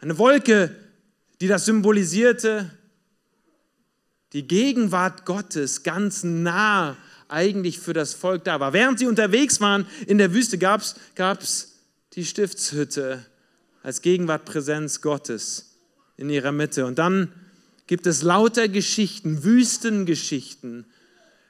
Eine 0.01 0.19
Wolke, 0.19 0.75
die 1.41 1.47
das 1.47 1.65
symbolisierte. 1.65 2.69
Die 4.34 4.47
Gegenwart 4.47 5.25
Gottes 5.25 5.82
ganz 5.82 6.23
nah 6.23 6.95
eigentlich 7.27 7.79
für 7.79 7.93
das 7.93 8.13
Volk 8.13 8.43
da 8.43 8.60
war. 8.60 8.71
Während 8.73 8.99
sie 8.99 9.08
unterwegs 9.08 9.60
waren 9.60 9.88
in 10.05 10.19
der 10.19 10.32
Wüste, 10.32 10.60
gab 10.60 10.84
es 11.41 11.73
die 12.13 12.23
Stiftshütte 12.23 13.25
als 13.82 14.03
Gegenwartpräsenz 14.03 15.01
Gottes 15.01 15.75
in 16.17 16.29
ihrer 16.29 16.51
Mitte. 16.51 16.86
Und 16.86 16.99
dann 16.99 17.32
gibt 17.88 18.05
es 18.05 18.21
lauter 18.21 18.67
Geschichten, 18.67 19.43
Wüstengeschichten, 19.43 20.86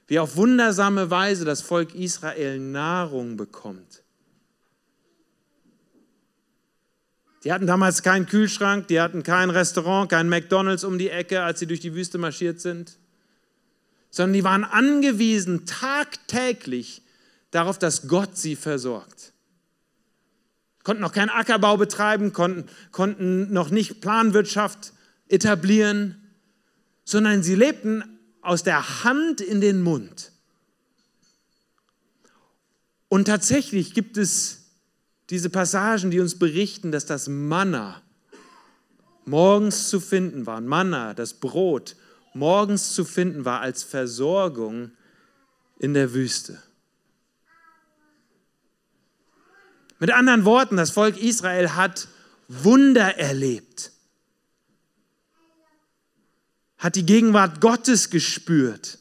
wie 0.08 0.19
auf 0.19 0.38
wundersame 0.38 1.12
Weise 1.12 1.43
das 1.43 1.62
Volk 1.62 1.93
Israel 1.93 2.58
Nahrung 2.58 3.36
bekommt. 3.36 4.01
Die 7.43 7.54
hatten 7.54 7.67
damals 7.67 8.04
keinen 8.04 8.25
Kühlschrank, 8.25 8.88
die 8.88 8.99
hatten 8.99 9.23
kein 9.23 9.49
Restaurant, 9.49 10.10
kein 10.10 10.28
McDonald's 10.28 10.84
um 10.84 10.97
die 10.97 11.10
Ecke, 11.10 11.41
als 11.41 11.60
sie 11.60 11.67
durch 11.67 11.80
die 11.80 11.93
Wüste 11.93 12.17
marschiert 12.17 12.60
sind, 12.60 12.97
sondern 14.10 14.34
die 14.34 14.43
waren 14.43 14.63
angewiesen 14.63 15.65
tagtäglich 15.65 17.02
darauf, 17.52 17.80
dass 17.80 18.08
Gott 18.08 18.38
sie 18.38 18.56
versorgt. 18.56 19.34
Konnten 20.84 21.02
noch 21.02 21.13
keinen 21.13 21.30
Ackerbau 21.30 21.78
betreiben, 21.78 22.34
konnten, 22.34 22.69
konnten 22.91 23.54
noch 23.54 23.69
nicht 23.69 24.02
Planwirtschaft 24.02 24.93
etablieren, 25.28 26.30
sondern 27.06 27.43
sie 27.43 27.56
lebten 27.56 28.04
aus 28.41 28.63
der 28.63 29.04
Hand 29.04 29.41
in 29.41 29.62
den 29.62 29.82
Mund. 29.82 30.32
Und 33.08 33.25
tatsächlich 33.25 33.93
gibt 33.93 34.17
es 34.17 34.58
diese 35.29 35.49
Passagen, 35.49 36.11
die 36.11 36.19
uns 36.19 36.37
berichten, 36.37 36.91
dass 36.91 37.05
das 37.05 37.27
Manna 37.27 38.01
morgens 39.25 39.89
zu 39.89 39.99
finden 39.99 40.45
war. 40.45 40.59
Manna, 40.59 41.13
das 41.13 41.35
Brot, 41.35 41.95
morgens 42.33 42.93
zu 42.93 43.05
finden 43.05 43.45
war 43.45 43.61
als 43.61 43.83
Versorgung 43.83 44.91
in 45.77 45.93
der 45.93 46.13
Wüste. 46.13 46.61
Mit 49.99 50.11
anderen 50.11 50.45
Worten, 50.45 50.77
das 50.77 50.91
Volk 50.91 51.17
Israel 51.17 51.71
hat 51.71 52.07
Wunder 52.47 53.17
erlebt, 53.17 53.91
hat 56.77 56.95
die 56.95 57.05
Gegenwart 57.05 57.61
Gottes 57.61 58.09
gespürt, 58.09 58.97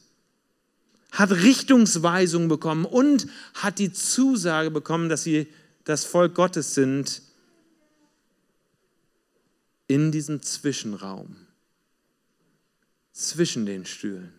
hat 1.12 1.30
Richtungsweisung 1.30 2.48
bekommen 2.48 2.84
und 2.84 3.28
hat 3.54 3.78
die 3.78 3.92
Zusage 3.92 4.70
bekommen, 4.70 5.08
dass 5.08 5.22
sie 5.22 5.46
das 5.88 6.05
Volk 6.05 6.35
Gottes 6.35 6.74
sind 6.74 7.22
in 9.87 10.12
diesem 10.12 10.42
Zwischenraum, 10.42 11.35
zwischen 13.14 13.64
den 13.64 13.87
Stühlen. 13.87 14.35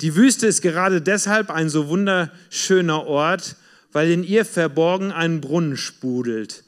Die 0.00 0.16
Wüste 0.16 0.48
ist 0.48 0.62
gerade 0.62 1.00
deshalb 1.00 1.50
ein 1.50 1.68
so 1.68 1.86
wunderschöner 1.86 3.06
Ort, 3.06 3.54
weil 3.92 4.10
in 4.10 4.24
ihr 4.24 4.44
verborgen 4.44 5.12
ein 5.12 5.40
Brunnen 5.40 5.76
sprudelt. 5.76 6.64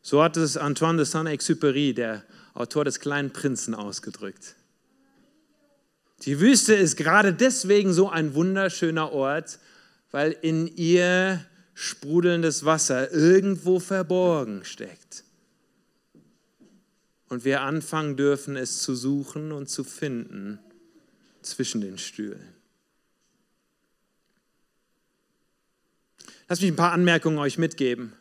So 0.00 0.22
hat 0.22 0.38
es 0.38 0.56
Antoine 0.56 0.96
de 0.96 1.04
Saint-Exupéry, 1.04 1.92
der 1.92 2.24
Autor 2.54 2.86
des 2.86 2.98
kleinen 2.98 3.34
Prinzen, 3.34 3.74
ausgedrückt. 3.74 4.54
Die 6.22 6.40
Wüste 6.40 6.72
ist 6.72 6.96
gerade 6.96 7.34
deswegen 7.34 7.92
so 7.92 8.08
ein 8.08 8.34
wunderschöner 8.34 9.12
Ort, 9.12 9.58
weil 10.12 10.36
in 10.42 10.68
ihr 10.68 11.44
sprudelndes 11.74 12.64
Wasser 12.64 13.10
irgendwo 13.12 13.80
verborgen 13.80 14.64
steckt. 14.64 15.24
Und 17.28 17.44
wir 17.44 17.62
anfangen 17.62 18.16
dürfen, 18.16 18.56
es 18.56 18.82
zu 18.82 18.94
suchen 18.94 19.52
und 19.52 19.68
zu 19.68 19.82
finden 19.82 20.58
zwischen 21.40 21.80
den 21.80 21.96
Stühlen. 21.98 22.54
Lass 26.46 26.60
mich 26.60 26.70
ein 26.70 26.76
paar 26.76 26.92
Anmerkungen 26.92 27.38
euch 27.38 27.56
mitgeben 27.56 28.12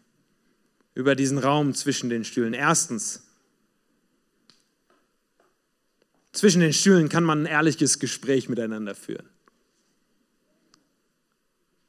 über 0.96 1.16
diesen 1.16 1.38
Raum 1.38 1.74
zwischen 1.74 2.10
den 2.10 2.24
Stühlen. 2.24 2.54
Erstens, 2.54 3.24
zwischen 6.32 6.62
den 6.62 6.72
Stühlen 6.72 7.10
kann 7.10 7.26
man 7.26 7.44
ein 7.44 7.46
ehrliches 7.48 8.00
Gespräch 8.00 8.48
miteinander 8.48 8.96
führen. 8.96 9.31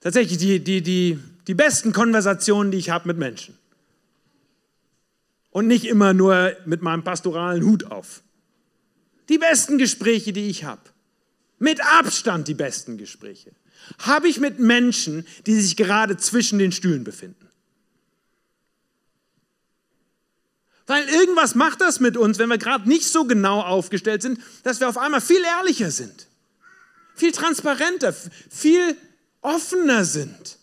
Tatsächlich 0.03 0.39
die, 0.39 0.61
die, 0.63 0.83
die, 0.83 1.19
die 1.47 1.55
besten 1.55 1.93
Konversationen, 1.93 2.73
die 2.73 2.79
ich 2.79 2.91
habe 2.91 3.09
mit 3.09 3.19
Menschen. 3.19 3.57
Und 5.51 5.69
nicht 5.69 5.85
immer 5.85 6.13
nur 6.13 6.57
mit 6.67 6.83
meinem 6.83 7.05
pastoralen 7.05 7.65
Hut 7.65 7.85
auf. 7.85 8.23
Die 9.29 9.39
besten 9.39 9.79
Gespräche, 9.79 10.33
die 10.33 10.49
ich 10.49 10.65
habe. 10.65 10.83
Mit 11.59 11.81
Abstand 11.85 12.49
die 12.49 12.55
besten 12.55 12.99
Gespräche 12.99 13.53
habe 13.99 14.29
ich 14.29 14.41
mit 14.41 14.59
Menschen, 14.59 15.27
die 15.47 15.61
sich 15.61 15.77
gerade 15.77 16.17
zwischen 16.17 16.59
den 16.59 16.73
Stühlen 16.73 17.05
befinden. 17.05 17.49
Weil 20.87 21.09
irgendwas 21.09 21.55
macht 21.55 21.81
das 21.81 22.01
mit 22.01 22.17
uns, 22.17 22.39
wenn 22.39 22.49
wir 22.49 22.59
gerade 22.59 22.89
nicht 22.89 23.05
so 23.05 23.25
genau 23.25 23.61
aufgestellt 23.61 24.23
sind, 24.23 24.41
dass 24.65 24.81
wir 24.81 24.89
auf 24.89 24.99
einmal 24.99 25.21
viel 25.21 25.43
ehrlicher 25.43 25.91
sind, 25.91 26.27
viel 27.15 27.33
transparenter, 27.33 28.15
viel 28.51 28.97
offener 29.43 30.05
sind. 30.05 30.59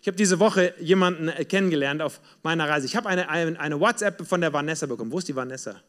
Ich 0.00 0.08
habe 0.08 0.16
diese 0.16 0.38
Woche 0.38 0.74
jemanden 0.80 1.30
kennengelernt 1.48 2.02
auf 2.02 2.20
meiner 2.42 2.68
Reise. 2.68 2.84
Ich 2.84 2.94
habe 2.94 3.08
eine, 3.08 3.28
eine, 3.30 3.58
eine 3.58 3.80
WhatsApp 3.80 4.26
von 4.26 4.40
der 4.40 4.52
Vanessa 4.52 4.84
bekommen. 4.84 5.10
Wo 5.10 5.18
ist 5.18 5.28
die 5.28 5.36
Vanessa? 5.36 5.80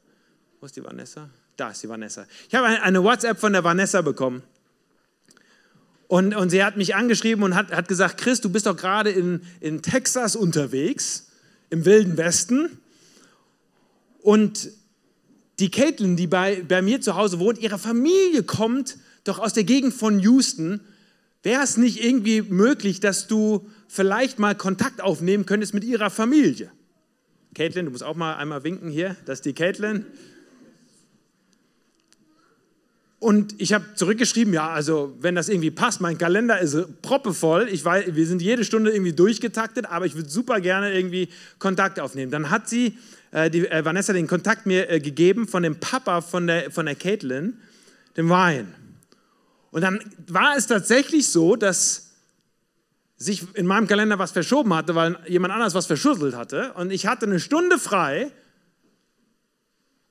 Wo 0.62 0.66
ist 0.66 0.76
die 0.78 0.84
Vanessa? 0.84 1.30
Da 1.58 1.72
ist 1.72 1.84
die 1.84 1.90
Vanessa. 1.90 2.26
Ich 2.48 2.56
habe 2.56 2.68
eine 2.68 3.04
WhatsApp 3.04 3.38
von 3.38 3.52
der 3.52 3.64
Vanessa 3.64 4.02
bekommen. 4.02 4.42
Und, 6.08 6.36
und 6.36 6.50
sie 6.50 6.64
hat 6.64 6.78
mich 6.78 6.96
angeschrieben 6.96 7.44
und 7.44 7.56
hat, 7.56 7.72
hat 7.72 7.88
gesagt, 7.88 8.18
Chris, 8.18 8.40
du 8.40 8.50
bist 8.50 8.68
doch 8.68 8.78
gerade 8.78 9.10
in, 9.10 9.42
in 9.60 9.82
Texas 9.82 10.36
unterwegs, 10.36 11.28
im 11.70 11.84
Wilden 11.84 12.16
Westen. 12.16 12.78
Und 14.22 14.70
die 15.60 15.72
Caitlin, 15.72 16.16
die 16.16 16.28
bei, 16.28 16.64
bei 16.68 16.82
mir 16.82 17.02
zu 17.02 17.16
Hause 17.16 17.40
wohnt, 17.40 17.58
ihre 17.58 17.80
Familie 17.80 18.44
kommt 18.44 18.98
doch 19.26 19.40
aus 19.40 19.54
der 19.54 19.66
Gegend 19.66 19.94
von 19.94 20.20
Houston. 20.20 20.80
Wäre 21.44 21.62
es 21.62 21.78
nicht 21.78 22.04
irgendwie 22.04 22.42
möglich, 22.42 23.02
dass 23.02 23.28
du 23.28 23.70
vielleicht 23.88 24.40
mal 24.40 24.56
Kontakt 24.56 25.02
aufnehmen 25.02 25.46
könntest 25.46 25.74
mit 25.74 25.84
ihrer 25.84 26.10
Familie? 26.10 26.72
Caitlin, 27.54 27.86
du 27.86 27.92
musst 27.92 28.04
auch 28.04 28.16
mal 28.16 28.36
einmal 28.36 28.64
winken 28.64 28.90
hier. 28.90 29.16
Das 29.26 29.40
ist 29.40 29.46
die 29.46 29.54
Caitlin. 29.54 30.06
Und 33.20 33.60
ich 33.60 33.74
habe 33.74 33.86
zurückgeschrieben, 33.96 34.54
ja, 34.54 34.70
also 34.70 35.16
wenn 35.20 35.34
das 35.34 35.50
irgendwie 35.50 35.72
passt, 35.72 36.00
mein 36.00 36.18
Kalender 36.18 36.60
ist 36.60 37.02
proppevoll, 37.02 37.68
ich 37.72 37.84
weiß, 37.84 38.14
wir 38.14 38.28
sind 38.28 38.42
jede 38.42 38.64
Stunde 38.64 38.92
irgendwie 38.92 39.14
durchgetaktet, 39.14 39.88
aber 39.88 40.06
ich 40.06 40.16
würde 40.16 40.30
super 40.30 40.60
gerne 40.62 40.94
irgendwie 40.94 41.30
Kontakt 41.58 42.00
aufnehmen. 42.00 42.32
Dann 42.32 42.52
hat 42.52 42.70
sie, 42.70 43.00
äh, 43.32 43.50
die, 43.50 43.68
äh, 43.68 43.84
Vanessa, 43.84 44.14
den 44.14 44.28
Kontakt 44.28 44.68
mir 44.68 44.92
äh, 44.92 45.00
gegeben 45.00 45.48
von 45.48 45.64
dem 45.64 45.80
Papa 45.80 46.22
von 46.22 46.46
der, 46.46 46.70
von 46.70 46.86
der 46.86 46.96
Caitlin, 46.96 47.54
dem 48.16 48.32
Ryan. 48.32 48.68
Und 49.76 49.82
dann 49.82 50.00
war 50.28 50.56
es 50.56 50.68
tatsächlich 50.68 51.28
so, 51.28 51.58
dass 51.58 52.12
sich 53.18 53.44
in 53.56 53.68
meinem 53.68 53.88
Kalender 53.88 54.18
was 54.18 54.32
verschoben 54.32 54.74
hatte, 54.74 54.96
weil 54.96 55.20
jemand 55.28 55.54
anders 55.54 55.74
was 55.74 55.86
verschüsselt 55.86 56.34
hatte. 56.34 56.72
Und 56.76 56.92
ich 56.92 57.08
hatte 57.08 57.26
eine 57.26 57.42
Stunde 57.42 57.78
frei 57.78 58.32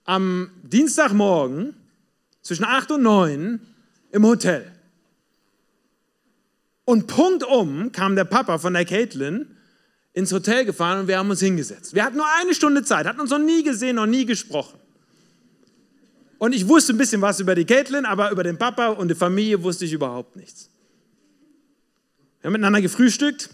am 0.05 0.51
Dienstagmorgen 0.65 1.75
zwischen 2.43 2.67
8 2.67 2.91
und 2.91 3.05
9 3.05 3.61
im 4.11 4.27
Hotel. 4.27 4.71
Und 6.85 7.07
punktum 7.07 7.91
kam 7.91 8.17
der 8.17 8.27
Papa 8.27 8.59
von 8.59 8.75
der 8.75 8.85
Caitlin 8.85 9.47
ins 10.13 10.31
Hotel 10.31 10.67
gefahren 10.67 11.01
und 11.01 11.09
wir 11.09 11.17
haben 11.17 11.31
uns 11.31 11.41
hingesetzt. 11.41 11.95
Wir 11.95 12.05
hatten 12.05 12.19
nur 12.19 12.29
eine 12.39 12.53
Stunde 12.55 12.83
Zeit, 12.83 13.07
hatten 13.07 13.21
uns 13.21 13.31
noch 13.31 13.39
nie 13.39 13.63
gesehen, 13.63 13.97
noch 13.97 14.05
nie 14.05 14.27
gesprochen. 14.27 14.79
Und 16.45 16.55
ich 16.55 16.69
wusste 16.69 16.93
ein 16.93 16.99
bisschen 16.99 17.23
was 17.23 17.41
über 17.41 17.55
die 17.55 17.65
Caitlin, 17.65 18.05
aber 18.05 18.31
über 18.31 18.43
den 18.43 18.59
Papa 18.59 18.89
und 18.89 19.09
die 19.09 19.15
Familie 19.15 19.63
wusste 19.63 19.87
ich 19.87 19.95
überhaupt 19.95 20.37
nichts. 20.37 20.69
Wir 22.43 22.49
haben 22.49 22.53
miteinander 22.53 22.83
gefrühstückt 22.83 23.49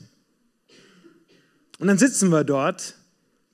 und 1.79 1.87
dann 1.87 1.99
sitzen 1.99 2.31
wir 2.31 2.43
dort 2.43 2.97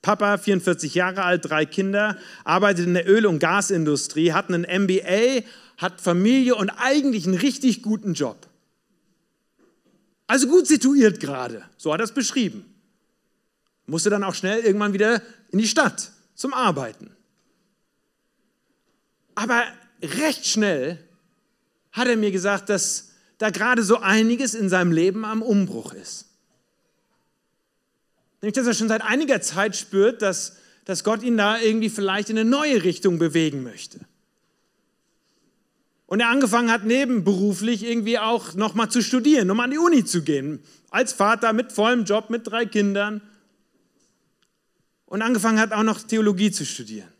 Papa, 0.01 0.39
44 0.39 0.95
Jahre 0.95 1.21
alt, 1.21 1.47
drei 1.47 1.67
Kinder, 1.67 2.17
arbeitet 2.45 2.87
in 2.87 2.95
der 2.95 3.07
Öl- 3.07 3.27
und 3.27 3.37
Gasindustrie, 3.37 4.33
hat 4.33 4.51
einen 4.51 4.63
MBA, 4.63 5.43
hat 5.77 6.01
Familie 6.01 6.55
und 6.55 6.71
eigentlich 6.71 7.27
einen 7.27 7.37
richtig 7.37 7.83
guten 7.83 8.15
Job. 8.15 8.47
Also 10.25 10.47
gut 10.47 10.65
situiert 10.65 11.19
gerade, 11.19 11.63
so 11.77 11.93
hat 11.93 11.99
er 11.99 12.05
es 12.05 12.11
beschrieben. 12.11 12.65
Musste 13.85 14.09
dann 14.09 14.23
auch 14.23 14.33
schnell 14.33 14.61
irgendwann 14.61 14.93
wieder 14.93 15.21
in 15.51 15.59
die 15.59 15.67
Stadt 15.67 16.11
zum 16.33 16.55
Arbeiten. 16.55 17.11
Aber 19.37 19.65
recht 20.01 20.47
schnell 20.47 20.97
hat 21.91 22.07
er 22.07 22.17
mir 22.17 22.31
gesagt, 22.31 22.69
dass 22.69 23.11
da 23.37 23.51
gerade 23.51 23.83
so 23.83 23.97
einiges 23.99 24.55
in 24.55 24.67
seinem 24.67 24.91
Leben 24.91 25.25
am 25.25 25.43
Umbruch 25.43 25.93
ist. 25.93 26.25
Nämlich, 28.41 28.55
dass 28.55 28.65
er 28.65 28.73
schon 28.73 28.87
seit 28.87 29.03
einiger 29.03 29.39
Zeit 29.39 29.75
spürt, 29.75 30.23
dass, 30.23 30.57
dass 30.85 31.03
Gott 31.03 31.21
ihn 31.21 31.37
da 31.37 31.59
irgendwie 31.59 31.89
vielleicht 31.89 32.31
in 32.31 32.39
eine 32.39 32.49
neue 32.49 32.83
Richtung 32.83 33.19
bewegen 33.19 33.61
möchte. 33.61 33.99
Und 36.07 36.19
er 36.19 36.29
angefangen 36.29 36.71
hat, 36.71 36.85
nebenberuflich 36.85 37.83
irgendwie 37.85 38.17
auch 38.17 38.55
nochmal 38.55 38.89
zu 38.89 39.03
studieren, 39.03 39.51
um 39.51 39.59
an 39.59 39.69
die 39.69 39.77
Uni 39.77 40.03
zu 40.03 40.23
gehen. 40.23 40.63
Als 40.89 41.13
Vater 41.13 41.53
mit 41.53 41.71
vollem 41.71 42.05
Job, 42.05 42.31
mit 42.31 42.47
drei 42.47 42.65
Kindern. 42.65 43.21
Und 45.05 45.21
angefangen 45.21 45.59
hat 45.59 45.73
auch 45.73 45.83
noch 45.83 46.01
Theologie 46.01 46.49
zu 46.49 46.65
studieren. 46.65 47.13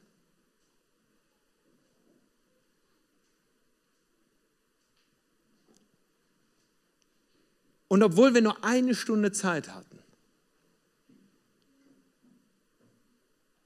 Und 7.97 8.03
obwohl 8.03 8.35
wir 8.35 8.43
nur 8.43 8.63
eine 8.63 8.93
Stunde 8.93 9.31
Zeit 9.31 9.73
hatten, 9.73 9.97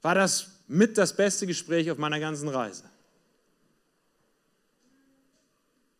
war 0.00 0.14
das 0.14 0.62
mit 0.68 0.96
das 0.96 1.14
beste 1.14 1.46
Gespräch 1.46 1.90
auf 1.90 1.98
meiner 1.98 2.18
ganzen 2.18 2.48
Reise. 2.48 2.84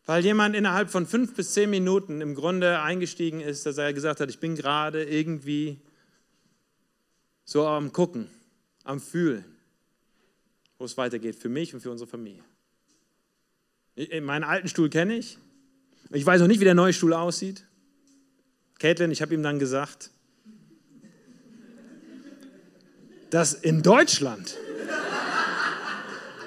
Weil 0.07 0.25
jemand 0.25 0.57
innerhalb 0.57 0.89
von 0.89 1.07
fünf 1.07 1.35
bis 1.35 1.53
zehn 1.53 1.69
Minuten 1.69 2.23
im 2.23 2.35
Grunde 2.35 2.81
eingestiegen 2.81 3.43
ist, 3.43 3.67
dass 3.67 3.77
er 3.77 3.93
gesagt 3.93 4.21
hat, 4.21 4.31
ich 4.31 4.39
bin 4.39 4.57
gerade 4.57 5.05
irgendwie 5.05 5.79
so 7.45 7.67
am 7.67 7.93
Gucken, 7.93 8.29
am 8.85 8.99
Fühlen, 8.99 9.45
wo 10.79 10.87
es 10.87 10.97
weitergeht 10.97 11.37
für 11.37 11.51
mich 11.51 11.75
und 11.75 11.81
für 11.81 11.91
unsere 11.91 12.09
Familie. 12.09 12.43
Meinen 14.23 14.45
alten 14.45 14.69
Stuhl 14.69 14.89
kenne 14.89 15.19
ich. 15.19 15.37
Ich 16.09 16.25
weiß 16.25 16.41
noch 16.41 16.49
nicht, 16.49 16.61
wie 16.61 16.65
der 16.65 16.73
neue 16.73 16.95
Stuhl 16.95 17.13
aussieht. 17.13 17.67
Caitlin, 18.79 19.11
ich 19.11 19.23
habe 19.23 19.35
ihm 19.35 19.43
dann 19.43 19.59
gesagt, 19.59 20.11
dass 23.31 23.55
in 23.55 23.83
Deutschland, 23.83 24.59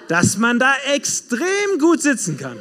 dass 0.07 0.37
man 0.37 0.59
da 0.59 0.73
extrem 0.93 1.79
gut 1.79 2.01
sitzen 2.01 2.37
kann. 2.37 2.57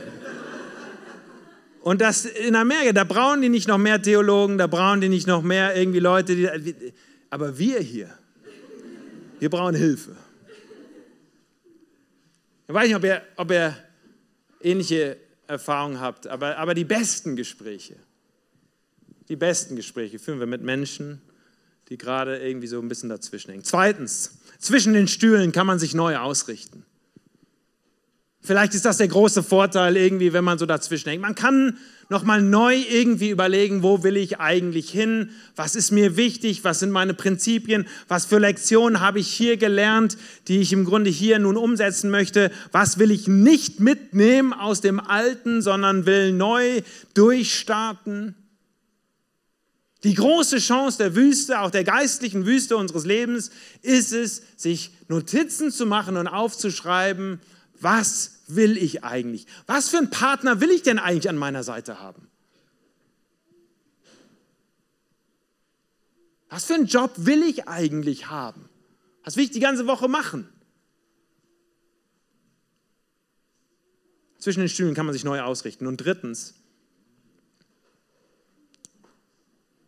Und 1.83 2.01
das 2.01 2.25
in 2.25 2.57
Amerika, 2.57 2.93
da 2.93 3.05
brauchen 3.05 3.43
die 3.43 3.51
nicht 3.51 3.69
noch 3.69 3.77
mehr 3.77 4.01
Theologen, 4.01 4.57
da 4.57 4.67
brauchen 4.67 5.03
die 5.03 5.11
nicht 5.11 5.27
noch 5.27 5.43
mehr 5.43 5.77
irgendwie 5.77 5.99
Leute, 5.99 6.35
die, 6.35 6.93
aber 7.29 7.59
wir 7.59 7.81
hier, 7.81 8.09
wir 9.39 9.51
brauchen 9.51 9.75
Hilfe. 9.75 10.17
Ich 12.67 12.73
weiß 12.73 12.87
nicht, 12.87 12.97
ob 12.97 13.05
ihr, 13.05 13.23
ob 13.37 13.51
ihr 13.51 13.77
ähnliche 14.63 15.19
Erfahrungen 15.47 16.01
habt, 16.01 16.27
aber, 16.27 16.57
aber 16.57 16.73
die 16.73 16.85
besten 16.85 17.37
Gespräche, 17.37 17.97
die 19.29 19.37
besten 19.37 19.77
Gespräche 19.77 20.19
führen 20.19 20.41
wir 20.41 20.47
mit 20.47 20.63
Menschen, 20.63 21.21
die 21.89 21.99
gerade 21.99 22.39
irgendwie 22.39 22.67
so 22.67 22.81
ein 22.81 22.89
bisschen 22.89 23.09
dazwischen 23.09 23.51
hängen. 23.51 23.65
Zweitens, 23.65 24.39
zwischen 24.59 24.93
den 24.93 25.09
Stühlen 25.09 25.53
kann 25.53 25.67
man 25.67 25.79
sich 25.79 25.95
neu 25.95 26.17
ausrichten. 26.17 26.85
Vielleicht 28.47 28.75
ist 28.75 28.85
das 28.85 28.99
der 28.99 29.09
große 29.09 29.43
Vorteil 29.43 29.97
irgendwie, 29.97 30.35
wenn 30.35 30.45
man 30.45 30.59
so 30.59 30.67
dazwischen 30.67 31.09
hängt. 31.09 31.23
Man 31.23 31.35
kann 31.35 31.79
nochmal 32.11 32.43
neu 32.43 32.77
irgendwie 32.77 33.31
überlegen, 33.31 33.83
wo 33.83 34.03
will 34.03 34.19
ich 34.19 34.39
eigentlich 34.39 34.91
hin? 34.91 35.31
Was 35.57 35.75
ist 35.75 35.93
mir 35.93 36.19
wichtig? 36.19 36.63
Was 36.63 36.81
sind 36.81 36.91
meine 36.91 37.15
Prinzipien? 37.15 37.87
Was 38.07 38.27
für 38.27 38.39
Lektionen 38.39 39.01
habe 39.01 39.19
ich 39.19 39.29
hier 39.29 39.57
gelernt, 39.57 40.19
die 40.49 40.59
ich 40.59 40.75
im 40.75 40.85
Grunde 40.85 41.09
hier 41.09 41.39
nun 41.39 41.57
umsetzen 41.57 42.11
möchte? 42.11 42.51
Was 42.71 42.99
will 42.99 43.11
ich 43.11 43.29
nicht 43.29 43.81
mitnehmen 43.81 44.53
aus 44.53 44.83
dem 44.83 45.01
Alten, 45.01 45.63
sondern 45.63 46.05
will 46.05 46.33
neu 46.33 46.83
durchstarten? 47.15 48.35
Die 50.05 50.15
große 50.15 50.59
Chance 50.59 50.99
der 50.99 51.17
Wüste, 51.17 51.61
auch 51.61 51.71
der 51.71 51.83
geistlichen 51.83 52.45
Wüste 52.45 52.77
unseres 52.77 53.07
Lebens, 53.07 53.51
ist 53.81 54.13
es, 54.13 54.43
sich 54.55 54.93
Notizen 55.09 55.71
zu 55.71 55.87
machen 55.87 56.19
und 56.19 56.29
aufzuschreiben, 56.29 57.41
was 57.81 58.43
will 58.47 58.77
ich 58.77 59.03
eigentlich? 59.03 59.47
Was 59.67 59.89
für 59.89 59.97
einen 59.97 60.11
Partner 60.11 60.61
will 60.61 60.71
ich 60.71 60.83
denn 60.83 60.99
eigentlich 60.99 61.31
an 61.31 61.39
meiner 61.39 61.63
Seite 61.63 62.01
haben? 62.01 62.29
Was 66.51 66.67
für 66.67 66.75
einen 66.75 66.87
Job 66.87 67.13
will 67.17 67.43
ich 67.43 67.67
eigentlich 67.67 68.29
haben? 68.29 68.69
Was 69.25 69.37
will 69.37 69.45
ich 69.45 69.51
die 69.51 69.61
ganze 69.61 69.87
Woche 69.87 70.09
machen? 70.09 70.47
Zwischen 74.39 74.61
den 74.61 74.69
Stühlen 74.69 74.95
kann 74.95 75.07
man 75.07 75.15
sich 75.15 75.25
neu 75.25 75.41
ausrichten. 75.41 75.87
Und 75.87 75.97
drittens, 75.97 76.55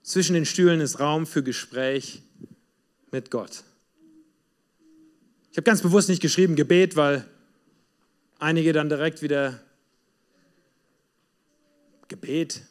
zwischen 0.06 0.32
den 0.32 0.46
Stühlen 0.46 0.80
ist 0.80 1.00
Raum 1.00 1.26
für 1.26 1.42
Gespräch 1.42 2.22
mit 3.10 3.30
Gott. 3.30 3.64
Ich 5.50 5.58
habe 5.58 5.64
ganz 5.64 5.82
bewusst 5.82 6.08
nicht 6.08 6.22
geschrieben 6.22 6.56
Gebet, 6.56 6.96
weil 6.96 7.26
Einige 8.38 8.74
dann 8.74 8.90
direkt 8.90 9.22
wieder 9.22 9.60
Gebet, 12.08 12.62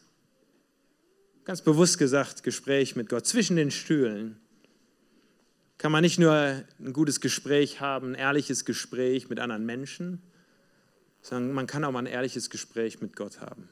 ganz 1.43 1.61
bewusst 1.61 1.97
gesagt, 1.97 2.43
Gespräch 2.43 2.95
mit 2.95 3.09
Gott 3.09 3.25
zwischen 3.25 3.55
den 3.55 3.71
Stühlen. 3.71 4.39
Kann 5.79 5.91
man 5.91 6.03
nicht 6.03 6.19
nur 6.19 6.33
ein 6.33 6.93
gutes 6.93 7.19
Gespräch 7.19 7.81
haben, 7.81 8.11
ein 8.11 8.15
ehrliches 8.15 8.63
Gespräch 8.63 9.27
mit 9.27 9.39
anderen 9.39 9.65
Menschen, 9.65 10.21
sondern 11.21 11.53
man 11.53 11.67
kann 11.67 11.83
auch 11.83 11.91
mal 11.91 11.99
ein 11.99 12.05
ehrliches 12.05 12.51
Gespräch 12.51 13.01
mit 13.01 13.15
Gott 13.15 13.41
haben. 13.41 13.67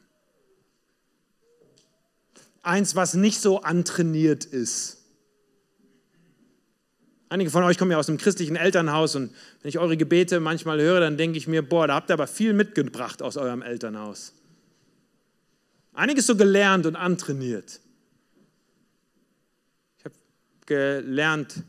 Eins, 2.63 2.95
was 2.95 3.13
nicht 3.13 3.39
so 3.39 3.62
antrainiert 3.62 4.45
ist. 4.45 5.04
Einige 7.30 7.49
von 7.49 7.63
euch 7.63 7.78
kommen 7.78 7.91
ja 7.91 7.97
aus 7.97 8.10
einem 8.10 8.17
christlichen 8.17 8.56
Elternhaus 8.56 9.15
und 9.15 9.34
wenn 9.62 9.69
ich 9.69 9.80
eure 9.80 9.97
Gebete 9.97 10.39
manchmal 10.39 10.80
höre, 10.80 10.99
dann 10.99 11.17
denke 11.17 11.38
ich 11.38 11.47
mir, 11.47 11.62
boah, 11.62 11.88
da 11.88 11.95
habt 11.95 12.10
ihr 12.10 12.13
aber 12.13 12.28
viel 12.28 12.54
mitgebracht 12.54 13.21
aus 13.21 13.38
eurem 13.38 13.62
Elternhaus. 13.62 14.34
Einiges 15.93 16.28
so 16.28 16.36
gelernt 16.36 16.86
und 16.86 16.95
antrainiert. 16.95 17.82
Ich 19.97 20.06
habe 20.06 20.15
gelernt, 20.65 21.63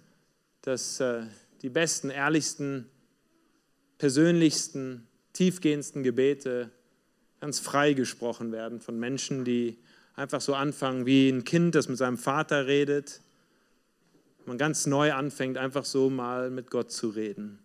dass 0.62 1.00
äh, 1.00 1.22
die 1.62 1.70
besten, 1.70 2.10
ehrlichsten, 2.10 2.86
persönlichsten, 3.98 5.06
tiefgehendsten 5.32 6.02
Gebete 6.02 6.70
ganz 7.40 7.58
frei 7.58 7.94
gesprochen 7.94 8.52
werden 8.52 8.80
von 8.80 8.98
Menschen, 8.98 9.44
die 9.44 9.78
einfach 10.16 10.40
so 10.40 10.54
anfangen 10.54 11.06
wie 11.06 11.28
ein 11.28 11.44
Kind, 11.44 11.74
das 11.74 11.88
mit 11.88 11.98
seinem 11.98 12.18
Vater 12.18 12.66
redet 12.66 13.20
man 14.46 14.58
ganz 14.58 14.86
neu 14.86 15.12
anfängt, 15.12 15.58
einfach 15.58 15.84
so 15.84 16.10
mal 16.10 16.50
mit 16.50 16.70
Gott 16.70 16.92
zu 16.92 17.08
reden. 17.10 17.58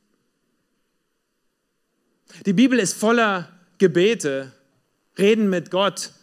Die 2.46 2.54
Bibel 2.54 2.80
ist 2.80 2.94
voller 2.94 3.50
Gebete, 3.78 4.52
Reden 5.18 5.50
mit 5.50 5.72
Gott, 5.72 6.14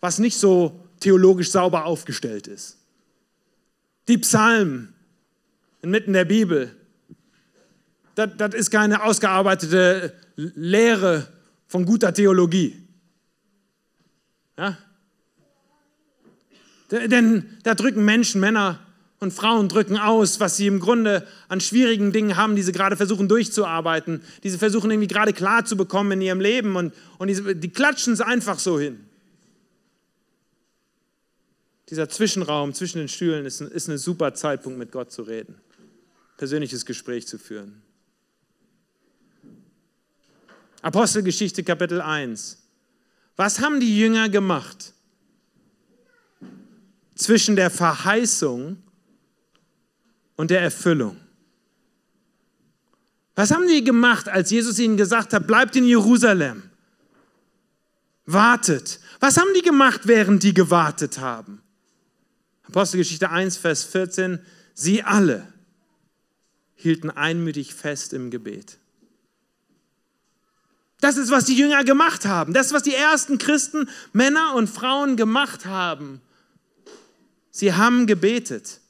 was 0.00 0.18
nicht 0.18 0.38
so 0.38 0.88
theologisch 1.00 1.50
sauber 1.50 1.84
aufgestellt 1.84 2.46
ist. 2.46 2.78
Die 4.08 4.18
Psalmen 4.18 4.94
inmitten 5.82 6.12
der 6.12 6.24
Bibel, 6.24 6.74
das, 8.14 8.30
das 8.38 8.54
ist 8.54 8.70
keine 8.70 9.02
ausgearbeitete 9.02 10.14
Lehre 10.36 11.28
von 11.66 11.84
guter 11.84 12.14
Theologie. 12.14 12.82
Ja? 14.56 14.78
Denn 16.90 17.58
da 17.64 17.74
drücken 17.74 18.04
Menschen, 18.04 18.40
Männer 18.40 18.80
und 19.18 19.32
Frauen 19.32 19.68
drücken 19.68 19.96
aus, 19.96 20.40
was 20.40 20.56
sie 20.56 20.66
im 20.66 20.78
Grunde 20.78 21.26
an 21.48 21.60
schwierigen 21.60 22.12
Dingen 22.12 22.36
haben, 22.36 22.54
die 22.54 22.62
sie 22.62 22.72
gerade 22.72 22.96
versuchen 22.96 23.28
durchzuarbeiten, 23.28 24.22
die 24.42 24.50
sie 24.50 24.58
versuchen 24.58 24.90
irgendwie 24.90 25.08
gerade 25.08 25.32
klar 25.32 25.64
zu 25.64 25.76
bekommen 25.76 26.12
in 26.12 26.20
ihrem 26.20 26.40
Leben 26.40 26.76
und, 26.76 26.94
und 27.18 27.28
die, 27.28 27.54
die 27.54 27.70
klatschen 27.70 28.12
es 28.12 28.20
einfach 28.20 28.58
so 28.58 28.78
hin. 28.78 29.00
Dieser 31.88 32.08
Zwischenraum 32.08 32.74
zwischen 32.74 32.98
den 32.98 33.08
Stühlen 33.08 33.46
ist, 33.46 33.60
ist 33.60 33.88
ein 33.88 33.98
super 33.98 34.34
Zeitpunkt, 34.34 34.78
mit 34.78 34.92
Gott 34.92 35.12
zu 35.12 35.22
reden, 35.22 35.54
persönliches 36.36 36.84
Gespräch 36.84 37.26
zu 37.26 37.38
führen. 37.38 37.80
Apostelgeschichte 40.82 41.64
Kapitel 41.64 42.00
1. 42.00 42.58
Was 43.36 43.60
haben 43.60 43.80
die 43.80 43.98
Jünger 43.98 44.28
gemacht 44.28 44.92
zwischen 47.16 47.56
der 47.56 47.70
Verheißung 47.70 48.82
und 50.36 50.50
der 50.50 50.60
Erfüllung. 50.60 51.16
Was 53.34 53.50
haben 53.50 53.66
die 53.68 53.84
gemacht, 53.84 54.28
als 54.28 54.50
Jesus 54.50 54.78
ihnen 54.78 54.96
gesagt 54.96 55.32
hat, 55.32 55.46
bleibt 55.46 55.76
in 55.76 55.84
Jerusalem? 55.84 56.62
Wartet. 58.24 59.00
Was 59.20 59.36
haben 59.36 59.52
die 59.54 59.62
gemacht, 59.62 60.02
während 60.04 60.42
die 60.42 60.54
gewartet 60.54 61.18
haben? 61.18 61.62
Apostelgeschichte 62.64 63.30
1, 63.30 63.56
Vers 63.56 63.84
14. 63.84 64.40
Sie 64.74 65.02
alle 65.02 65.46
hielten 66.74 67.10
einmütig 67.10 67.74
fest 67.74 68.12
im 68.12 68.30
Gebet. 68.30 68.78
Das 71.00 71.16
ist, 71.16 71.30
was 71.30 71.44
die 71.44 71.56
Jünger 71.56 71.84
gemacht 71.84 72.24
haben. 72.24 72.52
Das 72.52 72.66
ist, 72.66 72.72
was 72.72 72.82
die 72.82 72.94
ersten 72.94 73.38
Christen, 73.38 73.88
Männer 74.12 74.54
und 74.54 74.68
Frauen 74.68 75.16
gemacht 75.16 75.66
haben. 75.66 76.20
Sie 77.56 77.72
haben 77.72 78.06
gebetet 78.06 78.82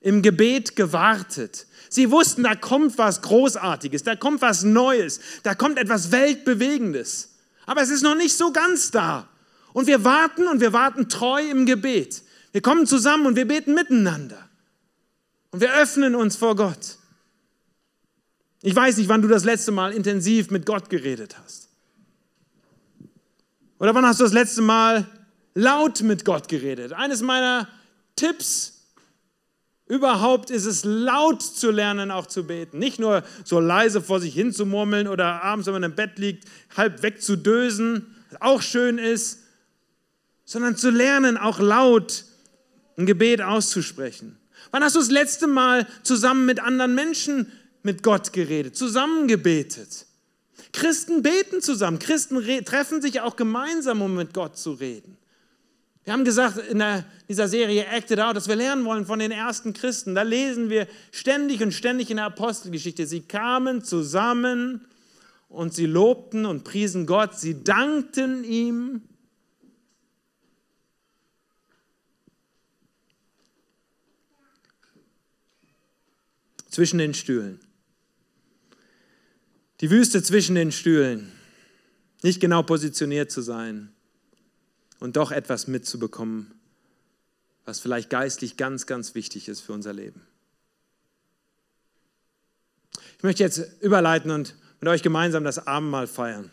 im 0.00 0.22
Gebet 0.22 0.74
gewartet. 0.74 1.66
Sie 1.90 2.10
wussten, 2.10 2.44
da 2.44 2.54
kommt 2.54 2.96
was 2.96 3.20
Großartiges, 3.20 4.02
da 4.04 4.16
kommt 4.16 4.40
was 4.40 4.62
Neues, 4.62 5.20
da 5.42 5.54
kommt 5.54 5.78
etwas 5.78 6.10
Weltbewegendes. 6.10 7.34
Aber 7.66 7.82
es 7.82 7.90
ist 7.90 8.02
noch 8.02 8.14
nicht 8.14 8.34
so 8.34 8.52
ganz 8.52 8.90
da. 8.90 9.28
Und 9.74 9.86
wir 9.86 10.02
warten 10.02 10.48
und 10.48 10.62
wir 10.62 10.72
warten 10.72 11.10
treu 11.10 11.42
im 11.42 11.66
Gebet. 11.66 12.22
Wir 12.52 12.62
kommen 12.62 12.86
zusammen 12.86 13.26
und 13.26 13.36
wir 13.36 13.46
beten 13.46 13.74
miteinander. 13.74 14.48
Und 15.50 15.60
wir 15.60 15.74
öffnen 15.74 16.14
uns 16.14 16.36
vor 16.36 16.56
Gott. 16.56 16.96
Ich 18.62 18.74
weiß 18.74 18.96
nicht, 18.96 19.10
wann 19.10 19.20
du 19.20 19.28
das 19.28 19.44
letzte 19.44 19.72
Mal 19.72 19.92
intensiv 19.92 20.50
mit 20.50 20.64
Gott 20.64 20.88
geredet 20.88 21.36
hast. 21.38 21.68
Oder 23.78 23.94
wann 23.94 24.06
hast 24.06 24.20
du 24.20 24.24
das 24.24 24.32
letzte 24.32 24.62
Mal 24.62 25.06
laut 25.54 26.02
mit 26.02 26.24
Gott 26.24 26.48
geredet? 26.48 26.92
Eines 26.92 27.22
meiner 27.22 27.68
Tipps 28.16 28.74
Überhaupt 29.86 30.50
ist 30.50 30.64
es 30.64 30.84
laut 30.84 31.42
zu 31.42 31.70
lernen, 31.70 32.10
auch 32.10 32.26
zu 32.26 32.46
beten. 32.46 32.78
Nicht 32.78 32.98
nur 32.98 33.22
so 33.44 33.60
leise 33.60 34.00
vor 34.00 34.18
sich 34.18 34.32
hin 34.32 34.52
zu 34.52 34.64
murmeln 34.64 35.06
oder 35.06 35.42
abends, 35.42 35.66
wenn 35.66 35.74
man 35.74 35.82
im 35.82 35.94
Bett 35.94 36.18
liegt, 36.18 36.48
halb 36.74 37.02
weg 37.02 37.20
zu 37.20 37.36
dösen, 37.36 38.16
was 38.30 38.40
auch 38.40 38.62
schön 38.62 38.96
ist, 38.96 39.40
sondern 40.46 40.76
zu 40.76 40.90
lernen, 40.90 41.36
auch 41.36 41.60
laut 41.60 42.24
ein 42.96 43.04
Gebet 43.04 43.42
auszusprechen. 43.42 44.38
Wann 44.70 44.82
hast 44.82 44.96
du 44.96 45.00
das 45.00 45.10
letzte 45.10 45.46
Mal 45.46 45.86
zusammen 46.02 46.46
mit 46.46 46.60
anderen 46.60 46.94
Menschen 46.94 47.52
mit 47.82 48.02
Gott 48.02 48.32
geredet, 48.32 48.76
zusammen 48.76 49.28
gebetet? 49.28 50.06
Christen 50.72 51.22
beten 51.22 51.60
zusammen, 51.60 51.98
Christen 51.98 52.42
treffen 52.64 53.02
sich 53.02 53.20
auch 53.20 53.36
gemeinsam, 53.36 54.00
um 54.00 54.14
mit 54.14 54.32
Gott 54.32 54.56
zu 54.56 54.72
reden. 54.72 55.18
Wir 56.04 56.12
haben 56.12 56.24
gesagt 56.24 56.58
in 56.58 56.80
der, 56.80 57.06
dieser 57.28 57.48
Serie 57.48 57.86
Acted 57.86 58.20
Out, 58.20 58.36
dass 58.36 58.46
wir 58.46 58.56
lernen 58.56 58.84
wollen 58.84 59.06
von 59.06 59.18
den 59.18 59.30
ersten 59.30 59.72
Christen. 59.72 60.14
Da 60.14 60.22
lesen 60.22 60.68
wir 60.68 60.86
ständig 61.12 61.62
und 61.62 61.72
ständig 61.72 62.10
in 62.10 62.18
der 62.18 62.26
Apostelgeschichte. 62.26 63.06
Sie 63.06 63.22
kamen 63.22 63.82
zusammen 63.82 64.86
und 65.48 65.72
sie 65.72 65.86
lobten 65.86 66.44
und 66.44 66.62
priesen 66.62 67.06
Gott. 67.06 67.38
Sie 67.38 67.64
dankten 67.64 68.44
ihm. 68.44 69.02
Zwischen 76.68 76.98
den 76.98 77.14
Stühlen. 77.14 77.60
Die 79.80 79.90
Wüste 79.90 80.22
zwischen 80.22 80.54
den 80.54 80.70
Stühlen. 80.70 81.32
Nicht 82.22 82.40
genau 82.40 82.62
positioniert 82.62 83.30
zu 83.30 83.40
sein 83.40 83.93
und 85.04 85.16
doch 85.16 85.32
etwas 85.32 85.66
mitzubekommen, 85.66 86.50
was 87.66 87.78
vielleicht 87.78 88.08
geistlich 88.08 88.56
ganz, 88.56 88.86
ganz 88.86 89.14
wichtig 89.14 89.48
ist 89.48 89.60
für 89.60 89.74
unser 89.74 89.92
Leben. 89.92 90.22
Ich 93.18 93.22
möchte 93.22 93.42
jetzt 93.42 93.82
überleiten 93.82 94.30
und 94.30 94.56
mit 94.80 94.88
euch 94.88 95.02
gemeinsam 95.02 95.44
das 95.44 95.66
Abendmahl 95.66 96.06
feiern. 96.06 96.50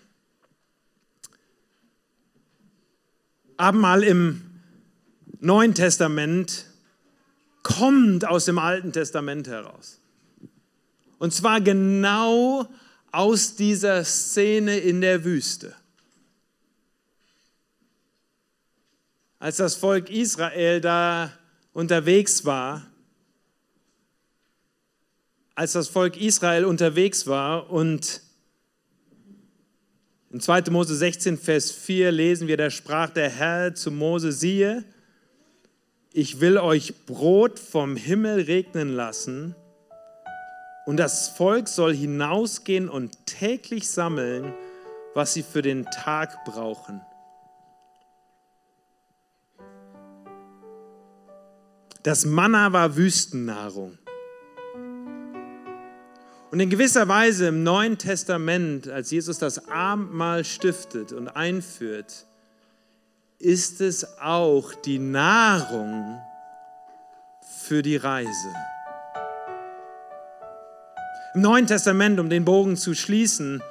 Abendmahl 3.55 4.03
im 4.03 4.41
Neuen 5.39 5.73
Testament 5.73 6.65
kommt 7.63 8.25
aus 8.25 8.43
dem 8.43 8.59
Alten 8.59 8.91
Testament 8.91 9.47
heraus. 9.47 10.01
Und 11.19 11.33
zwar 11.33 11.61
genau 11.61 12.67
aus 13.13 13.55
dieser 13.55 14.03
Szene 14.03 14.77
in 14.77 14.99
der 14.99 15.23
Wüste. 15.23 15.73
Als 19.41 19.57
das 19.57 19.73
Volk 19.73 20.11
Israel 20.11 20.81
da 20.81 21.31
unterwegs 21.73 22.45
war, 22.45 22.85
als 25.55 25.71
das 25.71 25.87
Volk 25.87 26.15
Israel 26.15 26.63
unterwegs 26.63 27.25
war 27.25 27.71
und 27.71 28.21
in 30.29 30.39
2. 30.39 30.69
Mose 30.69 30.95
16, 30.95 31.39
Vers 31.39 31.71
4 31.71 32.11
lesen 32.11 32.47
wir, 32.47 32.55
da 32.55 32.69
sprach 32.69 33.09
der 33.09 33.31
Herr 33.31 33.73
zu 33.73 33.89
Mose, 33.89 34.31
siehe, 34.31 34.85
ich 36.13 36.39
will 36.39 36.59
euch 36.59 37.07
Brot 37.07 37.57
vom 37.57 37.95
Himmel 37.95 38.41
regnen 38.41 38.93
lassen 38.93 39.55
und 40.85 40.97
das 40.97 41.29
Volk 41.29 41.67
soll 41.67 41.95
hinausgehen 41.95 42.87
und 42.87 43.25
täglich 43.25 43.89
sammeln, 43.89 44.53
was 45.15 45.33
sie 45.33 45.41
für 45.41 45.63
den 45.63 45.85
Tag 45.85 46.45
brauchen. 46.45 47.01
Das 52.03 52.25
Manna 52.25 52.73
war 52.73 52.95
Wüstennahrung. 52.95 53.99
Und 56.49 56.59
in 56.59 56.69
gewisser 56.69 57.07
Weise 57.07 57.47
im 57.47 57.63
Neuen 57.63 57.99
Testament, 57.99 58.89
als 58.89 59.11
Jesus 59.11 59.37
das 59.37 59.69
Abendmahl 59.69 60.43
stiftet 60.43 61.13
und 61.13 61.29
einführt, 61.29 62.25
ist 63.37 63.81
es 63.81 64.17
auch 64.19 64.73
die 64.73 64.97
Nahrung 64.97 66.19
für 67.59 67.83
die 67.83 67.97
Reise. 67.97 68.49
Im 71.35 71.41
Neuen 71.41 71.67
Testament, 71.67 72.19
um 72.19 72.29
den 72.29 72.45
Bogen 72.45 72.77
zu 72.77 72.95
schließen, 72.95 73.61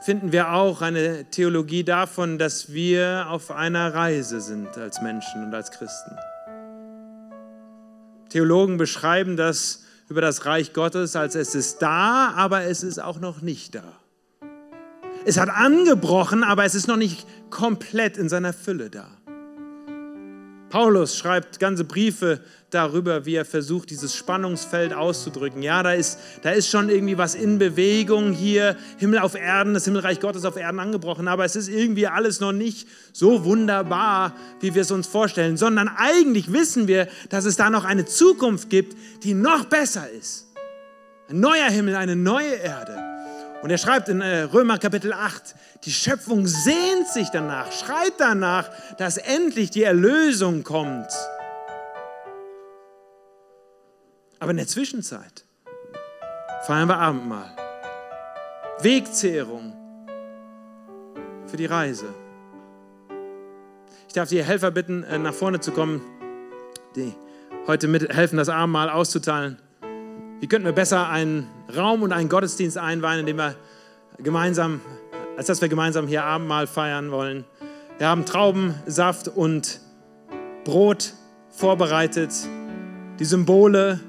finden 0.00 0.30
wir 0.30 0.52
auch 0.52 0.80
eine 0.80 1.24
Theologie 1.24 1.82
davon, 1.82 2.38
dass 2.38 2.72
wir 2.72 3.26
auf 3.28 3.50
einer 3.50 3.92
Reise 3.92 4.40
sind 4.40 4.78
als 4.78 5.02
Menschen 5.02 5.44
und 5.44 5.54
als 5.54 5.72
Christen. 5.72 6.16
Theologen 8.30 8.78
beschreiben 8.78 9.36
das 9.36 9.84
über 10.08 10.20
das 10.20 10.46
Reich 10.46 10.72
Gottes 10.72 11.14
als 11.14 11.34
es 11.34 11.54
ist 11.54 11.82
da, 11.82 12.32
aber 12.34 12.62
es 12.62 12.82
ist 12.82 13.00
auch 13.00 13.20
noch 13.20 13.42
nicht 13.42 13.74
da. 13.74 14.00
Es 15.24 15.38
hat 15.38 15.50
angebrochen, 15.50 16.42
aber 16.42 16.64
es 16.64 16.74
ist 16.74 16.88
noch 16.88 16.96
nicht 16.96 17.26
komplett 17.50 18.16
in 18.16 18.28
seiner 18.28 18.52
Fülle 18.52 18.88
da. 18.88 19.19
Paulus 20.70 21.16
schreibt 21.16 21.58
ganze 21.58 21.84
Briefe 21.84 22.40
darüber, 22.70 23.26
wie 23.26 23.34
er 23.34 23.44
versucht, 23.44 23.90
dieses 23.90 24.14
Spannungsfeld 24.14 24.94
auszudrücken. 24.94 25.62
Ja, 25.62 25.82
da 25.82 25.92
ist, 25.92 26.18
da 26.42 26.50
ist 26.50 26.68
schon 26.68 26.88
irgendwie 26.88 27.18
was 27.18 27.34
in 27.34 27.58
Bewegung 27.58 28.32
hier, 28.32 28.76
Himmel 28.98 29.18
auf 29.18 29.34
Erden, 29.34 29.74
das 29.74 29.84
Himmelreich 29.84 30.20
Gottes 30.20 30.44
auf 30.44 30.56
Erden 30.56 30.78
angebrochen, 30.78 31.28
aber 31.28 31.44
es 31.44 31.56
ist 31.56 31.68
irgendwie 31.68 32.06
alles 32.06 32.38
noch 32.40 32.52
nicht 32.52 32.88
so 33.12 33.44
wunderbar, 33.44 34.34
wie 34.60 34.74
wir 34.74 34.82
es 34.82 34.92
uns 34.92 35.08
vorstellen, 35.08 35.56
sondern 35.56 35.88
eigentlich 35.88 36.52
wissen 36.52 36.86
wir, 36.86 37.08
dass 37.28 37.44
es 37.44 37.56
da 37.56 37.68
noch 37.68 37.84
eine 37.84 38.04
Zukunft 38.04 38.70
gibt, 38.70 38.96
die 39.24 39.34
noch 39.34 39.64
besser 39.64 40.08
ist. 40.08 40.46
Ein 41.28 41.40
neuer 41.40 41.68
Himmel, 41.68 41.96
eine 41.96 42.16
neue 42.16 42.54
Erde. 42.54 43.09
Und 43.62 43.70
er 43.70 43.78
schreibt 43.78 44.08
in 44.08 44.20
äh, 44.20 44.42
Römer 44.42 44.78
Kapitel 44.78 45.12
8, 45.12 45.54
die 45.84 45.92
Schöpfung 45.92 46.46
sehnt 46.46 47.08
sich 47.08 47.28
danach, 47.30 47.70
schreit 47.72 48.14
danach, 48.18 48.70
dass 48.96 49.18
endlich 49.18 49.70
die 49.70 49.82
Erlösung 49.82 50.64
kommt. 50.64 51.10
Aber 54.38 54.52
in 54.52 54.56
der 54.56 54.66
Zwischenzeit 54.66 55.44
feiern 56.66 56.88
wir 56.88 56.96
Abendmahl. 56.96 57.54
Wegzehrung 58.80 59.74
für 61.46 61.58
die 61.58 61.66
Reise. 61.66 62.06
Ich 64.08 64.14
darf 64.14 64.30
die 64.30 64.42
Helfer 64.42 64.70
bitten, 64.70 65.02
äh, 65.02 65.18
nach 65.18 65.34
vorne 65.34 65.60
zu 65.60 65.72
kommen, 65.72 66.00
die 66.96 67.14
heute 67.66 67.88
mithelfen, 67.88 68.38
das 68.38 68.48
Abendmahl 68.48 68.88
auszuteilen. 68.88 69.58
Wie 70.40 70.46
könnten 70.46 70.64
wir 70.64 70.72
besser 70.72 71.10
einen 71.10 71.46
Raum 71.76 72.00
und 72.00 72.12
einen 72.12 72.30
Gottesdienst 72.30 72.78
einweihen, 72.78 73.20
in 73.20 73.26
dem 73.26 73.36
wir 73.36 73.56
gemeinsam, 74.16 74.80
als 75.36 75.48
dass 75.48 75.60
wir 75.60 75.68
gemeinsam 75.68 76.06
hier 76.06 76.24
Abendmahl 76.24 76.66
feiern 76.66 77.10
wollen? 77.10 77.44
Wir 77.98 78.08
haben 78.08 78.24
Traubensaft 78.24 79.28
und 79.28 79.80
Brot 80.64 81.12
vorbereitet, 81.50 82.32
die 83.18 83.26
Symbole, 83.26 84.00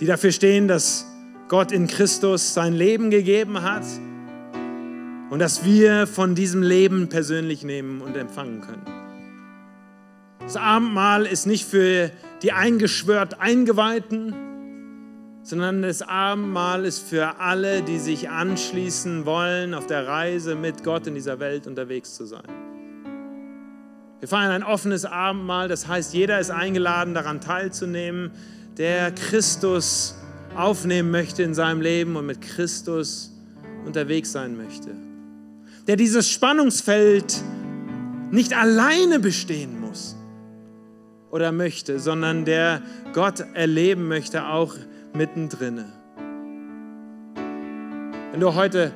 die 0.00 0.06
dafür 0.06 0.32
stehen, 0.32 0.66
dass 0.66 1.06
Gott 1.46 1.70
in 1.70 1.86
Christus 1.86 2.52
sein 2.52 2.72
Leben 2.72 3.10
gegeben 3.10 3.62
hat 3.62 3.84
und 5.30 5.38
dass 5.38 5.64
wir 5.64 6.08
von 6.08 6.34
diesem 6.34 6.62
Leben 6.64 7.08
persönlich 7.08 7.62
nehmen 7.62 8.00
und 8.00 8.16
empfangen 8.16 8.60
können. 8.60 8.86
Das 10.40 10.56
Abendmahl 10.56 11.26
ist 11.26 11.46
nicht 11.46 11.64
für 11.64 12.10
die 12.42 12.52
eingeschwört 12.52 13.40
Eingeweihten, 13.40 14.34
sondern 15.42 15.82
das 15.82 16.02
Abendmahl 16.02 16.84
ist 16.84 17.00
für 17.08 17.38
alle, 17.38 17.82
die 17.82 17.98
sich 17.98 18.28
anschließen 18.28 19.26
wollen, 19.26 19.74
auf 19.74 19.86
der 19.86 20.06
Reise 20.06 20.56
mit 20.56 20.82
Gott 20.82 21.06
in 21.06 21.14
dieser 21.14 21.38
Welt 21.38 21.66
unterwegs 21.66 22.14
zu 22.14 22.26
sein. 22.26 22.44
Wir 24.18 24.28
feiern 24.28 24.50
ein 24.50 24.62
offenes 24.64 25.04
Abendmahl, 25.04 25.68
das 25.68 25.86
heißt, 25.86 26.14
jeder 26.14 26.40
ist 26.40 26.50
eingeladen, 26.50 27.14
daran 27.14 27.40
teilzunehmen, 27.40 28.32
der 28.76 29.12
Christus 29.12 30.16
aufnehmen 30.56 31.10
möchte 31.10 31.42
in 31.42 31.54
seinem 31.54 31.80
Leben 31.80 32.16
und 32.16 32.26
mit 32.26 32.40
Christus 32.40 33.32
unterwegs 33.84 34.32
sein 34.32 34.56
möchte. 34.56 34.90
Der 35.86 35.96
dieses 35.96 36.28
Spannungsfeld 36.28 37.40
nicht 38.30 38.56
alleine 38.56 39.20
bestehen 39.20 39.80
muss, 39.80 39.85
oder 41.36 41.52
möchte, 41.52 42.00
sondern 42.00 42.46
der 42.46 42.80
Gott 43.12 43.44
erleben 43.52 44.08
möchte, 44.08 44.46
auch 44.46 44.74
mittendrin. 45.12 45.84
Wenn 48.32 48.40
du 48.40 48.54
heute 48.54 48.90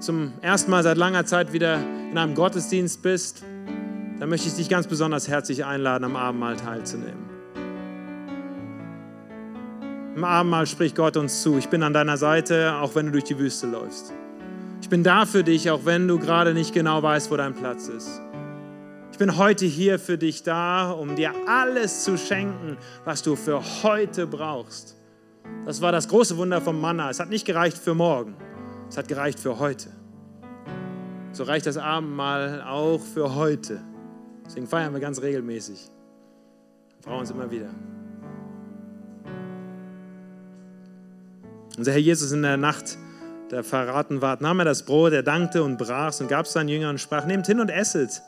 zum 0.00 0.32
ersten 0.42 0.72
Mal 0.72 0.82
seit 0.82 0.96
langer 0.96 1.24
Zeit 1.26 1.52
wieder 1.52 1.78
in 2.10 2.18
einem 2.18 2.34
Gottesdienst 2.34 3.02
bist, 3.02 3.44
dann 4.18 4.28
möchte 4.28 4.48
ich 4.48 4.54
dich 4.54 4.68
ganz 4.68 4.88
besonders 4.88 5.28
herzlich 5.28 5.64
einladen, 5.64 6.04
am 6.04 6.16
Abendmahl 6.16 6.56
teilzunehmen. 6.56 7.30
Im 10.16 10.24
Abendmahl 10.24 10.66
spricht 10.66 10.96
Gott 10.96 11.16
uns 11.16 11.40
zu, 11.40 11.56
ich 11.56 11.68
bin 11.68 11.84
an 11.84 11.92
deiner 11.92 12.16
Seite, 12.16 12.74
auch 12.80 12.96
wenn 12.96 13.06
du 13.06 13.12
durch 13.12 13.24
die 13.24 13.38
Wüste 13.38 13.68
läufst. 13.68 14.12
Ich 14.82 14.88
bin 14.88 15.04
da 15.04 15.24
für 15.24 15.44
dich, 15.44 15.70
auch 15.70 15.84
wenn 15.84 16.08
du 16.08 16.18
gerade 16.18 16.52
nicht 16.52 16.74
genau 16.74 17.00
weißt, 17.00 17.30
wo 17.30 17.36
dein 17.36 17.54
Platz 17.54 17.86
ist 17.86 18.20
bin 19.20 19.36
heute 19.36 19.66
hier 19.66 19.98
für 19.98 20.16
dich 20.16 20.44
da, 20.44 20.92
um 20.92 21.14
dir 21.14 21.34
alles 21.46 22.04
zu 22.04 22.16
schenken, 22.16 22.78
was 23.04 23.22
du 23.22 23.36
für 23.36 23.60
heute 23.82 24.26
brauchst. 24.26 24.96
Das 25.66 25.82
war 25.82 25.92
das 25.92 26.08
große 26.08 26.38
Wunder 26.38 26.62
vom 26.62 26.80
Manna. 26.80 27.10
Es 27.10 27.20
hat 27.20 27.28
nicht 27.28 27.44
gereicht 27.44 27.76
für 27.76 27.92
morgen, 27.92 28.34
es 28.88 28.96
hat 28.96 29.08
gereicht 29.08 29.38
für 29.38 29.58
heute. 29.58 29.90
So 31.32 31.44
reicht 31.44 31.66
das 31.66 31.76
Abendmahl 31.76 32.62
auch 32.62 32.98
für 32.98 33.34
heute. 33.34 33.82
Deswegen 34.46 34.66
feiern 34.66 34.94
wir 34.94 35.00
ganz 35.00 35.20
regelmäßig. 35.20 35.90
brauchen 37.02 37.24
es 37.24 37.30
immer 37.30 37.50
wieder. 37.50 37.68
Unser 41.76 41.92
Herr 41.92 42.00
Jesus 42.00 42.32
in 42.32 42.40
der 42.40 42.56
Nacht, 42.56 42.96
der 43.50 43.64
verraten 43.64 44.22
ward, 44.22 44.40
nahm 44.40 44.60
er 44.60 44.64
das 44.64 44.86
Brot, 44.86 45.12
er 45.12 45.22
dankte 45.22 45.62
und 45.62 45.76
brach 45.76 46.08
es 46.08 46.22
und 46.22 46.28
gab 46.28 46.46
es 46.46 46.54
seinen 46.54 46.70
Jüngern 46.70 46.92
und 46.92 46.98
sprach, 46.98 47.26
nehmt 47.26 47.46
hin 47.46 47.60
und 47.60 47.68
esset. 47.68 48.22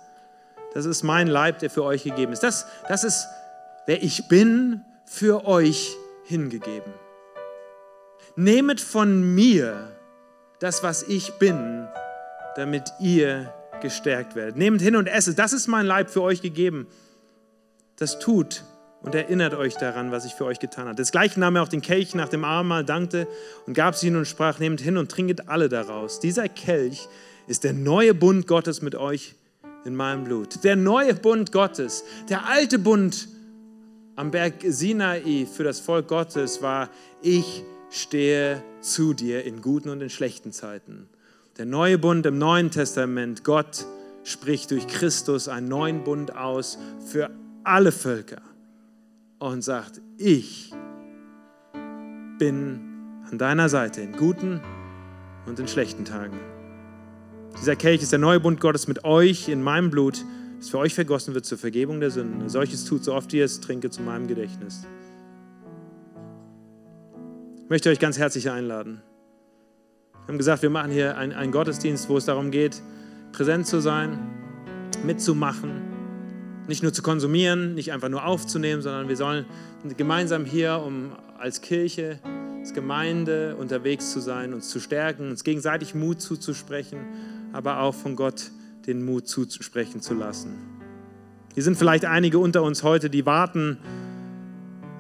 Das 0.75 0.87
ist 0.87 1.03
mein 1.03 1.27
Leib, 1.27 1.59
der 1.59 1.71
für 1.71 1.85
euch 1.85 2.05
gegeben 2.05 2.33
ist. 2.33 2.43
Das, 2.43 2.67
das 2.89 3.05
ist, 3.05 3.29
wer 3.87 4.03
ich 4.03 4.29
bin, 4.29 4.83
für 5.05 5.47
euch 5.47 5.97
hingegeben. 6.25 6.93
Nehmet 8.37 8.81
von 8.81 9.35
mir 9.35 9.93
das, 10.59 10.83
was 10.83 11.03
ich 11.03 11.33
bin, 11.35 11.87
damit 12.57 12.91
ihr 13.01 13.53
gestärkt 13.81 14.35
werdet. 14.35 14.57
Nehmt 14.57 14.81
hin 14.81 14.97
und 14.97 15.07
esset. 15.07 15.39
Das 15.39 15.53
ist 15.53 15.67
mein 15.67 15.85
Leib 15.85 16.09
für 16.09 16.23
euch 16.23 16.41
gegeben. 16.41 16.87
Das 17.97 18.19
tut 18.19 18.65
und 19.03 19.15
erinnert 19.15 19.55
euch 19.55 19.75
daran, 19.75 20.13
was 20.13 20.25
ich 20.25 20.35
für 20.35 20.45
euch 20.45 20.61
getan 20.61 20.87
habe. 20.87 20.95
Desgleichen 20.95 21.41
nahm 21.41 21.57
er 21.57 21.63
auch 21.65 21.69
den 21.69 21.83
Kelch 21.83 22.15
nach 22.15 22.29
dem 22.29 22.45
Abendmahl, 22.45 22.85
dankte 22.85 23.27
und 23.67 23.75
gab 23.75 23.95
es 23.95 24.03
ihnen 24.03 24.17
und 24.17 24.27
sprach, 24.27 24.59
nehmt 24.61 24.81
hin 24.81 24.97
und 24.97 25.11
trinket 25.11 25.49
alle 25.49 25.69
daraus. 25.69 26.21
Dieser 26.21 26.49
Kelch 26.49 27.09
ist 27.49 27.65
der 27.65 27.73
neue 27.73 28.15
Bund 28.15 28.47
Gottes 28.47 28.81
mit 28.81 28.95
euch 28.95 29.35
in 29.85 29.97
meinem 29.97 30.25
Blut. 30.25 30.65
Der 30.65 30.77
neue 30.77 31.15
Bund 31.15 31.53
Gottes, 31.53 32.05
der 32.29 32.47
alte 32.47 32.79
Bund 32.79 33.29
am 34.17 34.31
Berg 34.31 34.55
Sinai 34.67 35.47
für 35.47 35.65
das 35.65 35.81
Volk 35.81 36.09
Gottes 36.09 36.63
war, 36.63 36.91
ich 37.23 37.65
stehe 37.91 38.63
zu 38.81 39.15
dir 39.15 39.45
in 39.45 39.63
guten 39.63 39.89
und 39.89 40.01
in 40.01 40.11
schlechten 40.11 40.53
Zeiten. 40.53 41.09
Der 41.59 41.67
neue 41.67 41.99
Bund 41.99 42.25
im 42.27 42.39
Neuen 42.39 42.71
Testament, 42.71 43.45
Gott 43.45 43.87
spricht 44.25 44.71
durch 44.71 44.87
Christus 44.87 45.49
einen 45.49 45.69
neuen 45.69 46.05
Bund 46.05 46.35
aus 46.37 46.79
für 47.07 47.31
alle 47.65 47.93
Völker 47.93 48.41
und 49.39 49.63
sagt, 49.63 50.01
ich 50.17 50.73
bin 52.39 52.81
an 53.31 53.39
deiner 53.39 53.69
Seite 53.69 54.01
in 54.01 54.13
guten 54.13 54.61
und 55.47 55.59
in 55.59 55.69
schlechten 55.69 56.05
Tagen. 56.05 56.39
Dieser 57.59 57.77
Kelch 57.77 58.03
ist 58.03 58.13
der 58.13 58.19
neue 58.19 58.41
Bund 58.41 58.61
Gottes 58.61 58.89
mit 58.89 59.05
euch 59.05 59.49
in 59.49 59.63
meinem 59.63 59.91
Blut, 59.91 60.25
das 60.59 60.69
für 60.69 60.79
euch 60.79 60.95
vergossen 60.95 61.35
wird 61.35 61.45
zur 61.45 61.59
Vergebung 61.59 62.01
der 62.01 62.11
Sünden. 62.11 62.49
Solches 62.49 62.85
tut, 62.85 63.05
so 63.05 63.15
oft 63.15 63.33
ihr 63.33 63.45
es 63.45 63.61
trinke, 63.61 63.91
zu 63.91 64.03
meinem 64.03 64.27
Gedächtnis. 64.27 64.87
Ich 67.65 67.71
möchte 67.71 67.91
euch 67.91 67.99
ganz 67.99 68.19
herzlich 68.19 68.51
einladen. 68.51 69.03
Wir 70.13 70.29
haben 70.29 70.39
gesagt, 70.39 70.63
wir 70.63 70.71
machen 70.71 70.93
hier 70.93 71.17
einen 71.17 71.51
Gottesdienst, 71.51 72.09
wo 72.09 72.17
es 72.17 72.27
darum 72.27 72.51
geht, 72.51 72.81
präsent 73.33 73.67
zu 73.67 73.81
sein, 73.81 74.19
mitzumachen, 75.05 75.83
nicht 76.69 76.83
nur 76.83 76.93
zu 76.93 77.03
konsumieren, 77.03 77.75
nicht 77.75 77.93
einfach 77.93 78.09
nur 78.09 78.25
aufzunehmen, 78.25 78.83
sondern 78.83 79.09
wir 79.09 79.17
sollen 79.17 79.47
gemeinsam 79.97 80.45
hier, 80.45 80.81
um 80.85 81.13
als 81.39 81.61
Kirche, 81.61 82.21
als 82.61 82.73
Gemeinde 82.73 83.57
unterwegs 83.57 84.13
zu 84.13 84.21
sein, 84.21 84.55
uns 84.55 84.69
zu 84.69 84.79
stärken, 84.79 85.31
uns 85.31 85.43
gegenseitig 85.43 85.95
Mut 85.97 86.21
zuzusprechen, 86.21 87.01
aber 87.53 87.81
auch 87.81 87.95
von 87.95 88.17
Gott 88.17 88.51
den 88.87 89.05
Mut 89.05 89.29
zusprechen 89.29 90.01
zu 90.01 90.15
lassen. 90.15 90.73
Hier 91.55 91.63
sind 91.63 91.77
vielleicht 91.77 92.05
einige 92.05 92.39
unter 92.39 92.63
uns 92.63 92.83
heute, 92.83 93.11
die 93.11 93.27
warten 93.27 93.79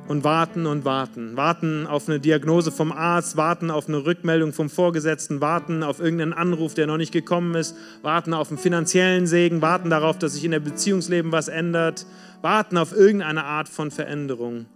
und 0.08 0.24
warten 0.24 0.66
und 0.66 0.84
warten. 0.84 1.36
Warten 1.36 1.86
auf 1.86 2.08
eine 2.08 2.20
Diagnose 2.20 2.70
vom 2.70 2.92
Arzt, 2.92 3.36
warten 3.36 3.70
auf 3.70 3.88
eine 3.88 4.04
Rückmeldung 4.04 4.52
vom 4.52 4.68
Vorgesetzten, 4.68 5.40
warten 5.40 5.82
auf 5.82 6.00
irgendeinen 6.00 6.34
Anruf, 6.34 6.74
der 6.74 6.86
noch 6.86 6.98
nicht 6.98 7.12
gekommen 7.12 7.54
ist, 7.54 7.76
warten 8.02 8.34
auf 8.34 8.50
einen 8.50 8.58
finanziellen 8.58 9.26
Segen, 9.26 9.62
warten 9.62 9.90
darauf, 9.90 10.18
dass 10.18 10.34
sich 10.34 10.44
in 10.44 10.50
der 10.50 10.60
Beziehungsleben 10.60 11.32
was 11.32 11.48
ändert, 11.48 12.06
warten 12.42 12.76
auf 12.76 12.94
irgendeine 12.94 13.44
Art 13.44 13.68
von 13.68 13.90
Veränderung. 13.90 14.66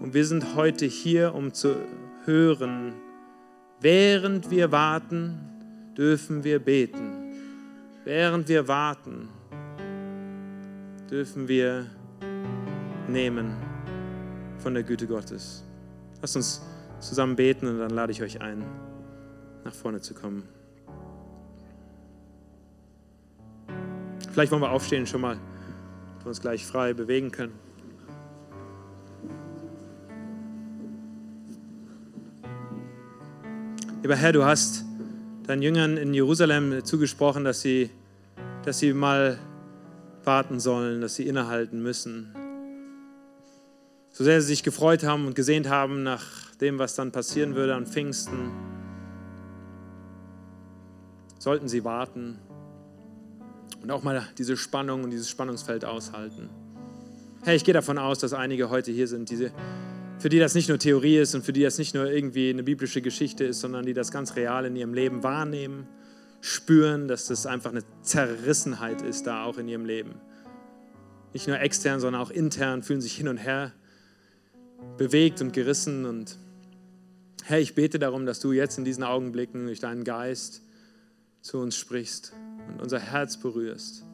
Und 0.00 0.14
wir 0.14 0.24
sind 0.24 0.54
heute 0.54 0.86
hier, 0.86 1.34
um 1.34 1.52
zu 1.52 1.74
hören, 2.24 2.94
während 3.80 4.50
wir 4.50 4.72
warten, 4.72 5.40
dürfen 5.96 6.44
wir 6.44 6.60
beten. 6.60 7.17
Während 8.08 8.48
wir 8.48 8.66
warten, 8.66 9.28
dürfen 11.10 11.46
wir 11.46 11.84
nehmen 13.06 13.54
von 14.56 14.72
der 14.72 14.82
Güte 14.82 15.06
Gottes. 15.06 15.62
Lasst 16.22 16.34
uns 16.34 16.62
zusammen 17.00 17.36
beten 17.36 17.66
und 17.66 17.78
dann 17.78 17.90
lade 17.90 18.10
ich 18.10 18.22
euch 18.22 18.40
ein, 18.40 18.64
nach 19.62 19.74
vorne 19.74 20.00
zu 20.00 20.14
kommen. 20.14 20.48
Vielleicht 24.32 24.52
wollen 24.52 24.62
wir 24.62 24.70
aufstehen 24.70 25.06
schon 25.06 25.20
mal, 25.20 25.36
dass 26.14 26.24
wir 26.24 26.28
uns 26.28 26.40
gleich 26.40 26.64
frei 26.64 26.94
bewegen 26.94 27.30
können. 27.30 27.52
Lieber 34.00 34.16
Herr, 34.16 34.32
du 34.32 34.46
hast 34.46 34.87
deinen 35.48 35.62
Jüngern 35.62 35.96
in 35.96 36.12
Jerusalem 36.12 36.84
zugesprochen, 36.84 37.42
dass 37.42 37.62
sie, 37.62 37.88
dass 38.66 38.80
sie 38.80 38.92
mal 38.92 39.38
warten 40.22 40.60
sollen, 40.60 41.00
dass 41.00 41.14
sie 41.14 41.26
innehalten 41.26 41.82
müssen, 41.82 42.34
so 44.10 44.24
sehr 44.24 44.42
sie 44.42 44.48
sich 44.48 44.62
gefreut 44.62 45.04
haben 45.04 45.26
und 45.26 45.34
gesehnt 45.34 45.66
haben 45.70 46.02
nach 46.02 46.22
dem, 46.56 46.78
was 46.78 46.96
dann 46.96 47.12
passieren 47.12 47.54
würde 47.54 47.74
an 47.74 47.86
Pfingsten, 47.86 48.50
sollten 51.38 51.66
sie 51.66 51.82
warten 51.82 52.38
und 53.82 53.90
auch 53.90 54.02
mal 54.02 54.28
diese 54.36 54.54
Spannung 54.58 55.02
und 55.02 55.10
dieses 55.10 55.30
Spannungsfeld 55.30 55.86
aushalten. 55.86 56.50
Hey, 57.42 57.56
ich 57.56 57.64
gehe 57.64 57.72
davon 57.72 57.96
aus, 57.96 58.18
dass 58.18 58.34
einige 58.34 58.68
heute 58.68 58.92
hier 58.92 59.08
sind, 59.08 59.30
diese, 59.30 59.50
für 60.18 60.28
die 60.28 60.38
das 60.38 60.54
nicht 60.54 60.68
nur 60.68 60.78
Theorie 60.78 61.18
ist 61.18 61.34
und 61.34 61.44
für 61.44 61.52
die 61.52 61.62
das 61.62 61.78
nicht 61.78 61.94
nur 61.94 62.10
irgendwie 62.10 62.50
eine 62.50 62.62
biblische 62.62 63.00
Geschichte 63.00 63.44
ist, 63.44 63.60
sondern 63.60 63.86
die 63.86 63.94
das 63.94 64.10
ganz 64.10 64.34
real 64.36 64.64
in 64.64 64.74
ihrem 64.74 64.94
Leben 64.94 65.22
wahrnehmen, 65.22 65.86
spüren, 66.40 67.08
dass 67.08 67.26
das 67.26 67.46
einfach 67.46 67.70
eine 67.70 67.82
Zerrissenheit 68.02 69.02
ist 69.02 69.26
da 69.26 69.44
auch 69.44 69.58
in 69.58 69.68
ihrem 69.68 69.84
Leben. 69.84 70.20
Nicht 71.32 71.46
nur 71.46 71.60
extern, 71.60 72.00
sondern 72.00 72.20
auch 72.20 72.30
intern 72.30 72.82
fühlen 72.82 73.00
sich 73.00 73.14
hin 73.14 73.28
und 73.28 73.36
her 73.36 73.72
bewegt 74.96 75.40
und 75.40 75.52
gerissen. 75.52 76.04
Und 76.04 76.36
Herr, 77.44 77.60
ich 77.60 77.74
bete 77.74 77.98
darum, 77.98 78.26
dass 78.26 78.40
du 78.40 78.52
jetzt 78.52 78.78
in 78.78 78.84
diesen 78.84 79.04
Augenblicken 79.04 79.66
durch 79.66 79.80
deinen 79.80 80.04
Geist 80.04 80.62
zu 81.42 81.58
uns 81.58 81.76
sprichst 81.76 82.32
und 82.68 82.82
unser 82.82 82.98
Herz 82.98 83.38
berührst 83.38 84.04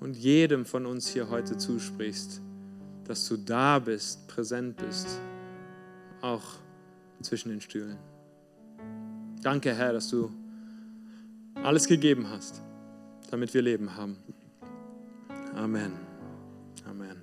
und 0.00 0.16
jedem 0.16 0.64
von 0.64 0.86
uns 0.86 1.06
hier 1.06 1.30
heute 1.30 1.56
zusprichst, 1.56 2.40
dass 3.04 3.28
du 3.28 3.36
da 3.36 3.78
bist, 3.78 4.26
präsent 4.28 4.76
bist, 4.76 5.20
auch 6.20 6.42
zwischen 7.20 7.50
den 7.50 7.60
Stühlen. 7.60 7.98
Danke, 9.42 9.74
Herr, 9.74 9.92
dass 9.92 10.08
du 10.08 10.30
alles 11.62 11.86
gegeben 11.86 12.28
hast, 12.28 12.62
damit 13.30 13.52
wir 13.54 13.62
Leben 13.62 13.96
haben. 13.96 14.16
Amen. 15.54 15.92
Amen. 16.88 17.21